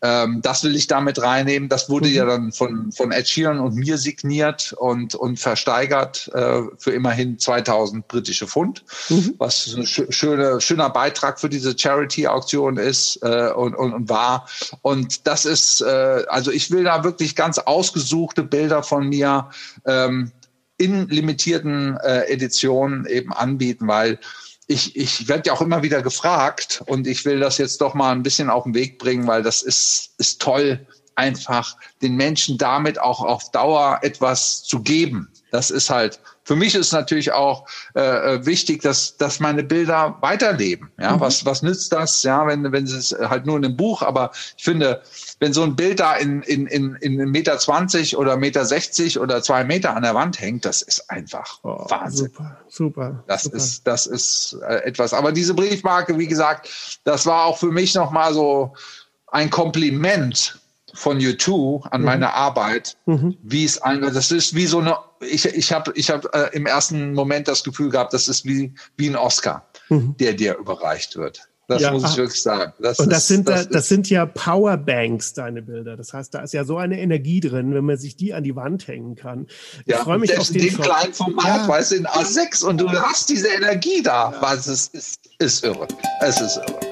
[0.03, 1.69] ähm, das will ich damit reinnehmen.
[1.69, 2.15] Das wurde mhm.
[2.15, 7.39] ja dann von, von Ed Sheeran und mir signiert und, und versteigert äh, für immerhin
[7.39, 9.35] 2000 britische Pfund, mhm.
[9.39, 14.49] was ein schöne, schöner Beitrag für diese Charity-Auktion ist äh, und, und, und war.
[14.83, 19.51] Und das ist, äh, also ich will da wirklich ganz ausgesuchte Bilder von mir
[19.87, 20.33] ähm,
[20.83, 24.19] in limitierten äh, Editionen eben anbieten, weil
[24.73, 28.13] ich, ich werde ja auch immer wieder gefragt und ich will das jetzt doch mal
[28.13, 32.99] ein bisschen auf den Weg bringen, weil das ist, ist toll, einfach den Menschen damit
[32.99, 35.29] auch auf Dauer etwas zu geben.
[35.51, 40.17] Das ist halt, für mich ist natürlich auch äh, äh, wichtig, dass, dass meine Bilder
[40.23, 40.91] weiterleben.
[40.99, 41.21] Ja, mhm.
[41.21, 42.23] was, was nützt das?
[42.23, 45.03] Ja, wenn, wenn es halt nur in einem Buch, aber ich finde,
[45.43, 49.43] wenn so ein Bild da in, in, in, in Meter zwanzig oder Meter sechzig oder
[49.43, 52.27] zwei Meter an der Wand hängt, das ist einfach oh, Wahnsinn.
[52.29, 53.25] Super, super.
[53.27, 53.57] Das super.
[53.57, 55.13] ist, das ist äh, etwas.
[55.13, 56.71] Aber diese Briefmarke, wie gesagt,
[57.03, 58.73] das war auch für mich nochmal so
[59.33, 60.61] ein Kompliment
[60.95, 62.07] von U2 an mhm.
[62.07, 63.37] meine Arbeit, mhm.
[63.43, 66.67] wie es ein, das ist wie so eine, ich, ich habe ich hab, äh, im
[66.67, 70.17] ersten Moment das Gefühl gehabt, das ist wie, wie ein Oscar, mhm.
[70.19, 71.49] der dir überreicht wird.
[71.69, 72.73] Das ja, muss ich wirklich sagen.
[72.81, 75.97] Das und das ist, sind das, das sind ja Powerbanks, deine Bilder.
[75.97, 78.57] Das heißt, da ist ja so eine Energie drin, wenn man sich die an die
[78.57, 79.47] Wand hängen kann.
[79.87, 81.69] Ich ja, freue mich auf den, den kleinen Format, ja.
[81.69, 84.33] weißt du, in A6 und du hast diese Energie da.
[84.33, 84.55] Ja.
[84.55, 85.87] es ist, ist, ist irre.
[86.21, 86.92] Es ist irre.